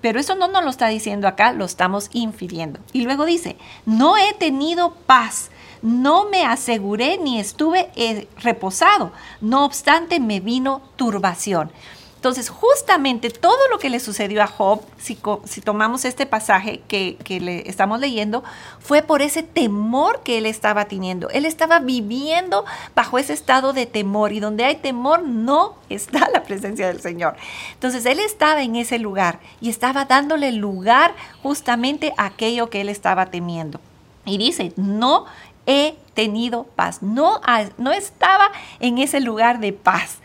Pero 0.00 0.20
eso 0.20 0.36
no 0.36 0.46
nos 0.46 0.62
lo 0.62 0.70
está 0.70 0.86
diciendo 0.86 1.26
acá, 1.26 1.52
lo 1.52 1.64
estamos 1.64 2.08
infiriendo. 2.12 2.78
Y 2.92 3.02
luego 3.02 3.24
dice, 3.24 3.56
no 3.84 4.16
he 4.16 4.32
tenido 4.34 4.92
paz 4.92 5.50
no 5.82 6.28
me 6.28 6.44
aseguré 6.44 7.18
ni 7.18 7.38
estuve 7.38 7.90
eh, 7.94 8.28
reposado. 8.38 9.12
No 9.40 9.64
obstante, 9.64 10.20
me 10.20 10.40
vino 10.40 10.82
turbación. 10.96 11.70
Entonces, 12.18 12.50
justamente 12.50 13.30
todo 13.30 13.68
lo 13.70 13.78
que 13.78 13.90
le 13.90 14.00
sucedió 14.00 14.42
a 14.42 14.48
Job, 14.48 14.80
si, 14.96 15.14
tomamos 15.60 16.04
este 16.04 16.26
pasaje 16.26 16.80
que, 16.88 17.16
le 17.40 17.70
estamos 17.70 18.00
leyendo, 18.00 18.42
fue 18.80 19.02
por 19.02 19.22
ese 19.22 19.44
temor 19.44 20.22
que 20.24 20.38
él 20.38 20.46
estaba 20.46 20.86
teniendo. 20.86 21.30
Él 21.30 21.46
estaba 21.46 21.78
viviendo 21.78 22.64
bajo 22.96 23.20
ese 23.20 23.34
estado 23.34 23.72
de 23.72 23.86
temor 23.86 24.32
y 24.32 24.40
donde 24.40 24.64
hay 24.64 24.74
temor 24.74 25.22
no 25.22 25.76
está 25.90 26.28
la 26.30 26.42
presencia 26.42 26.88
del 26.88 27.00
Señor. 27.00 27.36
Entonces, 27.74 28.04
él 28.04 28.18
estaba 28.18 28.62
en 28.62 28.74
ese 28.74 28.98
lugar 28.98 29.38
y 29.60 29.70
estaba 29.70 30.04
dándole 30.04 30.50
lugar 30.50 31.14
justamente 31.44 32.14
a 32.16 32.26
aquello 32.26 32.68
que 32.68 32.80
él 32.80 32.88
estaba 32.88 33.26
temiendo. 33.26 33.78
Y 34.24 34.38
dice, 34.38 34.72
no 34.74 35.26
he 35.66 35.94
tenido 36.14 36.64
paz. 36.64 37.00
No, 37.00 37.40
no 37.76 37.92
estaba 37.92 38.50
en 38.80 38.98
ese 38.98 39.20
lugar 39.20 39.60
de 39.60 39.72
paz. 39.72 40.18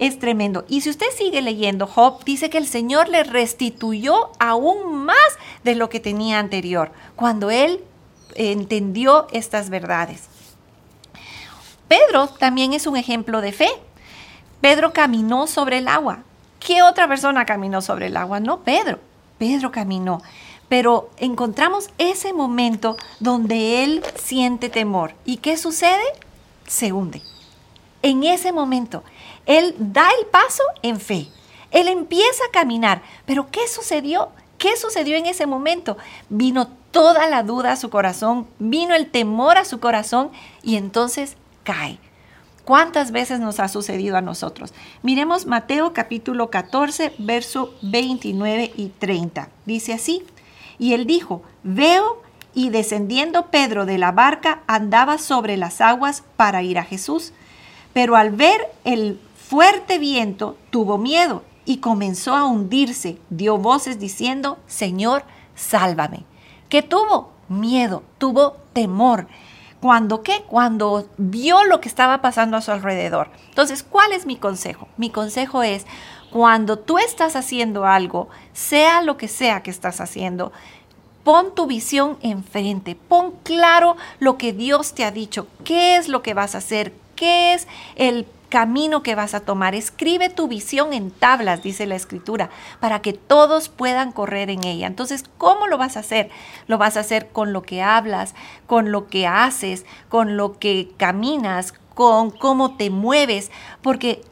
Es 0.00 0.18
tremendo. 0.18 0.64
Y 0.68 0.80
si 0.80 0.90
usted 0.90 1.06
sigue 1.16 1.40
leyendo, 1.40 1.86
Job 1.86 2.24
dice 2.24 2.50
que 2.50 2.58
el 2.58 2.66
Señor 2.66 3.08
le 3.08 3.22
restituyó 3.22 4.32
aún 4.40 5.04
más 5.04 5.16
de 5.62 5.76
lo 5.76 5.88
que 5.88 6.00
tenía 6.00 6.40
anterior, 6.40 6.90
cuando 7.14 7.50
él 7.50 7.84
entendió 8.34 9.28
estas 9.30 9.70
verdades. 9.70 10.24
Pedro 11.86 12.26
también 12.26 12.72
es 12.72 12.88
un 12.88 12.96
ejemplo 12.96 13.40
de 13.40 13.52
fe. 13.52 13.68
Pedro 14.60 14.92
caminó 14.92 15.46
sobre 15.46 15.78
el 15.78 15.86
agua. 15.86 16.24
¿Qué 16.58 16.82
otra 16.82 17.06
persona 17.06 17.46
caminó 17.46 17.80
sobre 17.80 18.06
el 18.06 18.16
agua? 18.16 18.40
No, 18.40 18.60
Pedro. 18.64 18.98
Pedro 19.38 19.70
caminó 19.70 20.20
pero 20.70 21.10
encontramos 21.16 21.90
ese 21.98 22.32
momento 22.32 22.96
donde 23.18 23.82
él 23.82 24.04
siente 24.14 24.68
temor. 24.68 25.14
¿Y 25.24 25.38
qué 25.38 25.56
sucede? 25.56 26.04
Se 26.64 26.92
hunde. 26.92 27.22
En 28.02 28.22
ese 28.22 28.52
momento, 28.52 29.02
él 29.46 29.74
da 29.78 30.08
el 30.18 30.26
paso 30.26 30.62
en 30.82 31.00
fe. 31.00 31.28
Él 31.70 31.88
empieza 31.88 32.44
a 32.48 32.52
caminar. 32.52 33.02
Pero 33.26 33.50
¿qué 33.50 33.66
sucedió? 33.68 34.30
¿Qué 34.58 34.76
sucedió 34.76 35.16
en 35.16 35.26
ese 35.26 35.46
momento? 35.46 35.96
Vino 36.28 36.68
toda 36.90 37.28
la 37.28 37.42
duda 37.42 37.72
a 37.72 37.76
su 37.76 37.88
corazón, 37.88 38.46
vino 38.58 38.94
el 38.94 39.10
temor 39.10 39.56
a 39.56 39.64
su 39.64 39.80
corazón 39.80 40.30
y 40.62 40.76
entonces 40.76 41.36
cae. 41.62 41.98
¿Cuántas 42.64 43.10
veces 43.10 43.40
nos 43.40 43.58
ha 43.58 43.68
sucedido 43.68 44.16
a 44.16 44.20
nosotros? 44.20 44.74
Miremos 45.02 45.46
Mateo 45.46 45.92
capítulo 45.92 46.50
14, 46.50 47.14
verso 47.18 47.74
29 47.82 48.72
y 48.76 48.88
30. 48.90 49.48
Dice 49.64 49.92
así, 49.92 50.24
y 50.78 50.92
él 50.92 51.06
dijo, 51.06 51.42
veo, 51.62 52.22
y 52.54 52.70
descendiendo 52.70 53.46
Pedro 53.46 53.86
de 53.86 53.98
la 53.98 54.12
barca 54.12 54.62
andaba 54.66 55.18
sobre 55.18 55.56
las 55.56 55.80
aguas 55.80 56.24
para 56.36 56.62
ir 56.62 56.78
a 56.78 56.84
Jesús. 56.84 57.32
Pero 57.92 58.16
al 58.16 58.30
ver 58.30 58.68
el 58.84 59.20
fuerte 59.50 59.98
viento, 59.98 60.56
tuvo 60.70 60.96
miedo 60.96 61.42
y 61.64 61.78
comenzó 61.78 62.36
a 62.36 62.44
hundirse. 62.44 63.18
Dio 63.30 63.58
voces 63.58 63.98
diciendo, 63.98 64.58
Señor, 64.68 65.24
sálvame. 65.56 66.24
¿Qué 66.68 66.82
tuvo? 66.82 67.32
Miedo, 67.48 68.04
tuvo 68.18 68.58
temor. 68.72 69.26
¿Cuándo 69.80 70.22
qué? 70.22 70.44
Cuando 70.46 71.08
vio 71.16 71.64
lo 71.64 71.80
que 71.80 71.88
estaba 71.88 72.22
pasando 72.22 72.56
a 72.56 72.60
su 72.60 72.70
alrededor. 72.70 73.28
Entonces, 73.48 73.82
¿cuál 73.82 74.12
es 74.12 74.24
mi 74.24 74.36
consejo? 74.36 74.86
Mi 74.96 75.10
consejo 75.10 75.64
es, 75.64 75.84
cuando 76.30 76.78
tú 76.78 76.98
estás 76.98 77.34
haciendo 77.34 77.86
algo, 77.86 78.28
sea 78.52 79.02
lo 79.02 79.16
que 79.16 79.26
sea 79.26 79.64
que 79.64 79.72
estás 79.72 80.00
haciendo, 80.00 80.52
pon 81.24 81.56
tu 81.56 81.66
visión 81.66 82.18
enfrente, 82.22 82.94
pon 82.94 83.34
claro 83.42 83.96
lo 84.20 84.38
que 84.38 84.52
Dios 84.52 84.94
te 84.94 85.04
ha 85.04 85.10
dicho, 85.10 85.48
qué 85.64 85.96
es 85.96 86.08
lo 86.08 86.22
que 86.22 86.34
vas 86.34 86.54
a 86.54 86.58
hacer, 86.58 86.94
qué 87.20 87.52
es 87.52 87.68
el 87.96 88.26
camino 88.48 89.02
que 89.02 89.14
vas 89.14 89.34
a 89.34 89.40
tomar. 89.40 89.74
Escribe 89.74 90.30
tu 90.30 90.48
visión 90.48 90.94
en 90.94 91.10
tablas, 91.10 91.62
dice 91.62 91.86
la 91.86 91.94
escritura, 91.96 92.48
para 92.80 93.02
que 93.02 93.12
todos 93.12 93.68
puedan 93.68 94.10
correr 94.10 94.48
en 94.48 94.64
ella. 94.64 94.86
Entonces, 94.86 95.24
¿cómo 95.36 95.66
lo 95.66 95.76
vas 95.76 95.98
a 95.98 96.00
hacer? 96.00 96.30
Lo 96.66 96.78
vas 96.78 96.96
a 96.96 97.00
hacer 97.00 97.28
con 97.28 97.52
lo 97.52 97.60
que 97.60 97.82
hablas, 97.82 98.34
con 98.66 98.90
lo 98.90 99.06
que 99.06 99.26
haces, 99.26 99.84
con 100.08 100.38
lo 100.38 100.58
que 100.58 100.92
caminas, 100.96 101.74
con 101.94 102.30
cómo 102.30 102.76
te 102.76 102.90
mueves, 102.90 103.52
porque 103.82 104.22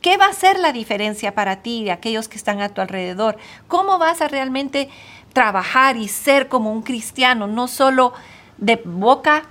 ¿Qué 0.00 0.16
va 0.16 0.28
a 0.28 0.32
ser 0.32 0.58
la 0.58 0.72
diferencia 0.72 1.34
para 1.34 1.56
ti 1.56 1.82
y 1.82 1.90
aquellos 1.90 2.26
que 2.26 2.38
están 2.38 2.62
a 2.62 2.70
tu 2.70 2.80
alrededor? 2.80 3.36
¿Cómo 3.68 3.98
vas 3.98 4.22
a 4.22 4.28
realmente 4.28 4.88
trabajar 5.34 5.98
y 5.98 6.08
ser 6.08 6.48
como 6.48 6.72
un 6.72 6.80
cristiano, 6.80 7.46
no 7.46 7.68
solo 7.68 8.14
de 8.56 8.80
boca 8.82 9.42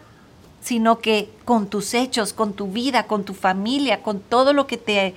sino 0.61 0.99
que 0.99 1.29
con 1.45 1.67
tus 1.67 1.93
hechos, 1.93 2.33
con 2.33 2.53
tu 2.53 2.67
vida, 2.67 3.03
con 3.03 3.23
tu 3.23 3.33
familia, 3.33 4.01
con 4.01 4.19
todo 4.19 4.53
lo 4.53 4.67
que 4.67 4.77
te 4.77 5.15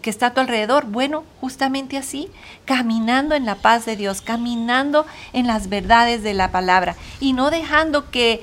que 0.00 0.08
está 0.10 0.28
a 0.28 0.34
tu 0.34 0.40
alrededor. 0.40 0.86
Bueno, 0.86 1.24
justamente 1.40 1.98
así, 1.98 2.30
caminando 2.64 3.34
en 3.34 3.44
la 3.44 3.56
paz 3.56 3.84
de 3.84 3.96
Dios, 3.96 4.22
caminando 4.22 5.04
en 5.32 5.46
las 5.46 5.68
verdades 5.68 6.22
de 6.22 6.34
la 6.34 6.50
palabra 6.50 6.96
y 7.20 7.32
no 7.32 7.50
dejando 7.50 8.10
que 8.10 8.42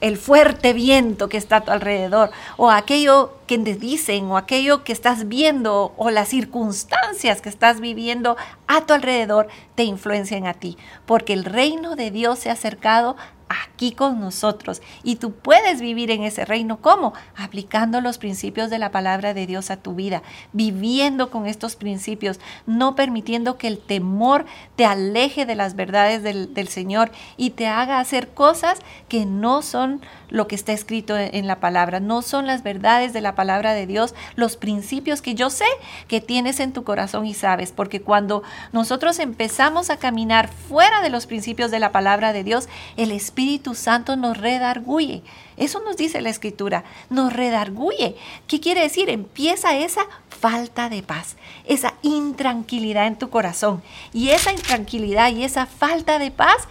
el 0.00 0.16
fuerte 0.16 0.72
viento 0.72 1.28
que 1.28 1.36
está 1.36 1.56
a 1.56 1.60
tu 1.60 1.70
alrededor, 1.70 2.30
o 2.56 2.70
aquello 2.70 3.34
que 3.46 3.58
te 3.58 3.74
dicen, 3.74 4.26
o 4.26 4.36
aquello 4.36 4.82
que 4.82 4.92
estás 4.92 5.28
viendo, 5.28 5.92
o 5.96 6.10
las 6.10 6.28
circunstancias 6.28 7.42
que 7.42 7.48
estás 7.48 7.80
viviendo 7.80 8.36
a 8.66 8.86
tu 8.86 8.94
alrededor, 8.94 9.48
te 9.74 9.84
influencian 9.84 10.46
a 10.46 10.54
ti, 10.54 10.78
porque 11.06 11.32
el 11.32 11.44
reino 11.44 11.96
de 11.96 12.10
Dios 12.10 12.38
se 12.38 12.48
ha 12.48 12.54
acercado 12.54 13.16
aquí 13.50 13.92
con 13.92 14.20
nosotros. 14.20 14.80
Y 15.02 15.16
tú 15.16 15.32
puedes 15.32 15.80
vivir 15.80 16.10
en 16.12 16.22
ese 16.22 16.44
reino. 16.44 16.80
¿Cómo? 16.80 17.12
Aplicando 17.36 18.00
los 18.00 18.16
principios 18.16 18.70
de 18.70 18.78
la 18.78 18.92
palabra 18.92 19.34
de 19.34 19.46
Dios 19.46 19.70
a 19.70 19.76
tu 19.76 19.94
vida, 19.94 20.22
viviendo 20.52 21.30
con 21.30 21.46
estos 21.46 21.74
principios, 21.74 22.38
no 22.66 22.94
permitiendo 22.94 23.58
que 23.58 23.66
el 23.66 23.78
temor 23.78 24.46
te 24.76 24.86
aleje 24.86 25.46
de 25.46 25.56
las 25.56 25.74
verdades 25.74 26.22
del, 26.22 26.54
del 26.54 26.68
Señor 26.68 27.10
y 27.36 27.50
te 27.50 27.66
haga 27.66 27.98
hacer 27.98 28.28
cosas 28.28 28.78
que 29.08 29.26
no 29.26 29.62
son 29.62 30.00
lo 30.28 30.46
que 30.46 30.54
está 30.54 30.72
escrito 30.72 31.18
en 31.18 31.48
la 31.48 31.58
palabra, 31.58 31.98
no 31.98 32.22
son 32.22 32.46
las 32.46 32.62
verdades 32.62 33.12
de 33.12 33.20
la 33.20 33.34
palabra 33.34 33.74
de 33.74 33.88
Dios, 33.88 34.14
los 34.36 34.56
principios 34.56 35.22
que 35.22 35.34
yo 35.34 35.50
sé 35.50 35.64
que 36.06 36.20
tienes 36.20 36.60
en 36.60 36.72
tu 36.72 36.84
corazón 36.84 37.26
y 37.26 37.34
sabes, 37.34 37.72
porque 37.72 38.00
cuando 38.00 38.44
nosotros 38.72 39.18
empezamos 39.18 39.90
a 39.90 39.96
caminar 39.96 40.48
fuera 40.48 41.00
de 41.02 41.10
los 41.10 41.26
principios 41.26 41.72
de 41.72 41.80
la 41.80 41.90
palabra 41.90 42.32
de 42.32 42.44
Dios, 42.44 42.68
el 42.96 43.10
Espíritu 43.10 43.39
Espíritu 43.40 43.74
Santo 43.74 44.16
nos 44.16 44.36
redarguye. 44.36 45.22
Eso 45.56 45.80
nos 45.80 45.96
dice 45.96 46.20
la 46.20 46.28
Escritura, 46.28 46.84
nos 47.08 47.32
redarguye. 47.32 48.14
¿Qué 48.46 48.60
quiere 48.60 48.82
decir? 48.82 49.08
Empieza 49.08 49.78
esa 49.78 50.02
falta 50.28 50.90
de 50.90 51.02
paz, 51.02 51.36
esa 51.64 51.94
intranquilidad 52.02 53.06
en 53.06 53.16
tu 53.16 53.30
corazón. 53.30 53.82
Y 54.12 54.28
esa 54.28 54.52
intranquilidad 54.52 55.32
y 55.32 55.44
esa 55.44 55.64
falta 55.64 56.18
de 56.18 56.30
paz 56.30 56.68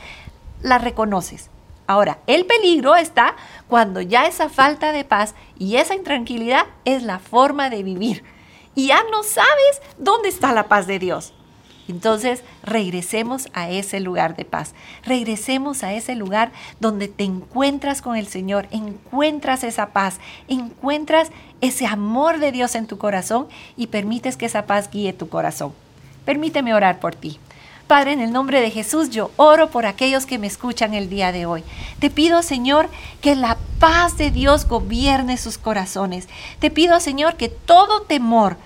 la 0.61 0.77
reconoces. 0.77 1.49
Ahora, 1.87 2.19
el 2.27 2.45
peligro 2.45 2.95
está 2.95 3.35
cuando 3.67 3.99
ya 3.99 4.27
esa 4.27 4.47
falta 4.47 4.91
de 4.91 5.03
paz 5.03 5.33
y 5.57 5.77
esa 5.77 5.95
intranquilidad 5.95 6.67
es 6.85 7.01
la 7.01 7.17
forma 7.17 7.71
de 7.71 7.81
vivir. 7.81 8.23
Y 8.75 8.89
ya 8.89 9.01
no 9.09 9.23
sabes 9.23 9.81
dónde 9.97 10.29
está 10.29 10.53
la 10.53 10.67
paz 10.67 10.85
de 10.85 10.99
Dios. 10.99 11.33
Entonces, 11.89 12.43
regresemos 12.63 13.49
a 13.53 13.69
ese 13.69 13.99
lugar 13.99 14.35
de 14.35 14.45
paz. 14.45 14.73
Regresemos 15.03 15.83
a 15.83 15.93
ese 15.93 16.15
lugar 16.15 16.51
donde 16.79 17.07
te 17.07 17.23
encuentras 17.23 18.01
con 18.01 18.15
el 18.15 18.27
Señor, 18.27 18.67
encuentras 18.71 19.63
esa 19.63 19.87
paz, 19.87 20.19
encuentras 20.47 21.31
ese 21.61 21.87
amor 21.87 22.39
de 22.39 22.51
Dios 22.51 22.75
en 22.75 22.85
tu 22.85 22.97
corazón 22.97 23.47
y 23.75 23.87
permites 23.87 24.37
que 24.37 24.45
esa 24.45 24.67
paz 24.67 24.89
guíe 24.91 25.13
tu 25.13 25.29
corazón. 25.29 25.73
Permíteme 26.25 26.75
orar 26.75 26.99
por 26.99 27.15
ti. 27.15 27.39
Padre, 27.87 28.11
en 28.11 28.21
el 28.21 28.31
nombre 28.31 28.61
de 28.61 28.69
Jesús, 28.69 29.09
yo 29.09 29.31
oro 29.35 29.71
por 29.71 29.87
aquellos 29.87 30.27
que 30.27 30.37
me 30.37 30.45
escuchan 30.45 30.93
el 30.93 31.09
día 31.09 31.31
de 31.31 31.47
hoy. 31.47 31.63
Te 31.97 32.11
pido, 32.11 32.43
Señor, 32.43 32.87
que 33.19 33.35
la 33.35 33.57
paz 33.79 34.15
de 34.15 34.29
Dios 34.29 34.67
gobierne 34.67 35.37
sus 35.37 35.57
corazones. 35.57 36.29
Te 36.59 36.69
pido, 36.69 36.99
Señor, 36.99 37.35
que 37.35 37.49
todo 37.49 38.03
temor, 38.03 38.57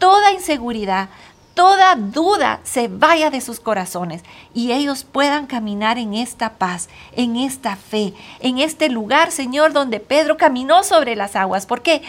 toda 0.00 0.32
inseguridad, 0.32 1.08
toda 1.54 1.94
duda 1.94 2.60
se 2.64 2.88
vaya 2.88 3.30
de 3.30 3.40
sus 3.40 3.60
corazones 3.60 4.22
y 4.52 4.72
ellos 4.72 5.04
puedan 5.04 5.46
caminar 5.46 5.98
en 5.98 6.14
esta 6.14 6.54
paz, 6.54 6.88
en 7.12 7.36
esta 7.36 7.76
fe, 7.76 8.12
en 8.40 8.58
este 8.58 8.88
lugar, 8.88 9.30
Señor, 9.30 9.72
donde 9.72 10.00
Pedro 10.00 10.36
caminó 10.36 10.82
sobre 10.82 11.16
las 11.16 11.36
aguas. 11.36 11.66
¿Por 11.66 11.82
qué? 11.82 12.02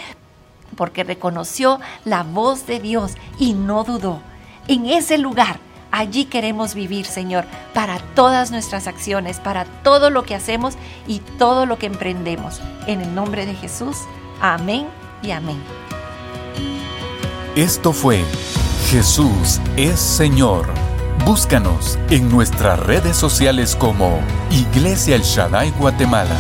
Porque 0.75 1.03
reconoció 1.03 1.79
la 2.03 2.23
voz 2.23 2.65
de 2.65 2.79
Dios 2.79 3.13
y 3.39 3.53
no 3.53 3.84
dudó. 3.84 4.19
En 4.67 4.88
ese 4.88 5.19
lugar, 5.19 5.60
allí 5.91 6.25
queremos 6.25 6.73
vivir, 6.73 7.05
Señor, 7.05 7.45
para 7.73 7.99
todas 8.15 8.49
nuestras 8.49 8.88
acciones, 8.88 9.39
para 9.39 9.65
todo 9.65 10.10
lo 10.10 10.23
que 10.23 10.36
hacemos 10.36 10.75
y 11.08 11.19
todo 11.38 11.67
lo 11.67 11.77
que 11.77 11.86
emprendemos. 11.86 12.62
En 12.88 13.01
el 13.01 13.13
nombre 13.13 13.45
de 13.45 13.53
Jesús, 13.53 13.97
amén 14.41 14.88
y 15.21 15.31
amén. 15.31 15.62
Esto 17.55 17.93
fue 17.93 18.25
Jesús 18.89 19.60
es 19.78 20.00
Señor. 20.00 20.67
Búscanos 21.26 21.98
en 22.12 22.30
nuestras 22.30 22.80
redes 22.80 23.17
sociales 23.17 23.76
como 23.76 24.19
Iglesia 24.52 25.15
El 25.15 25.24
Shaddai 25.24 25.71
Guatemala. 25.71 26.38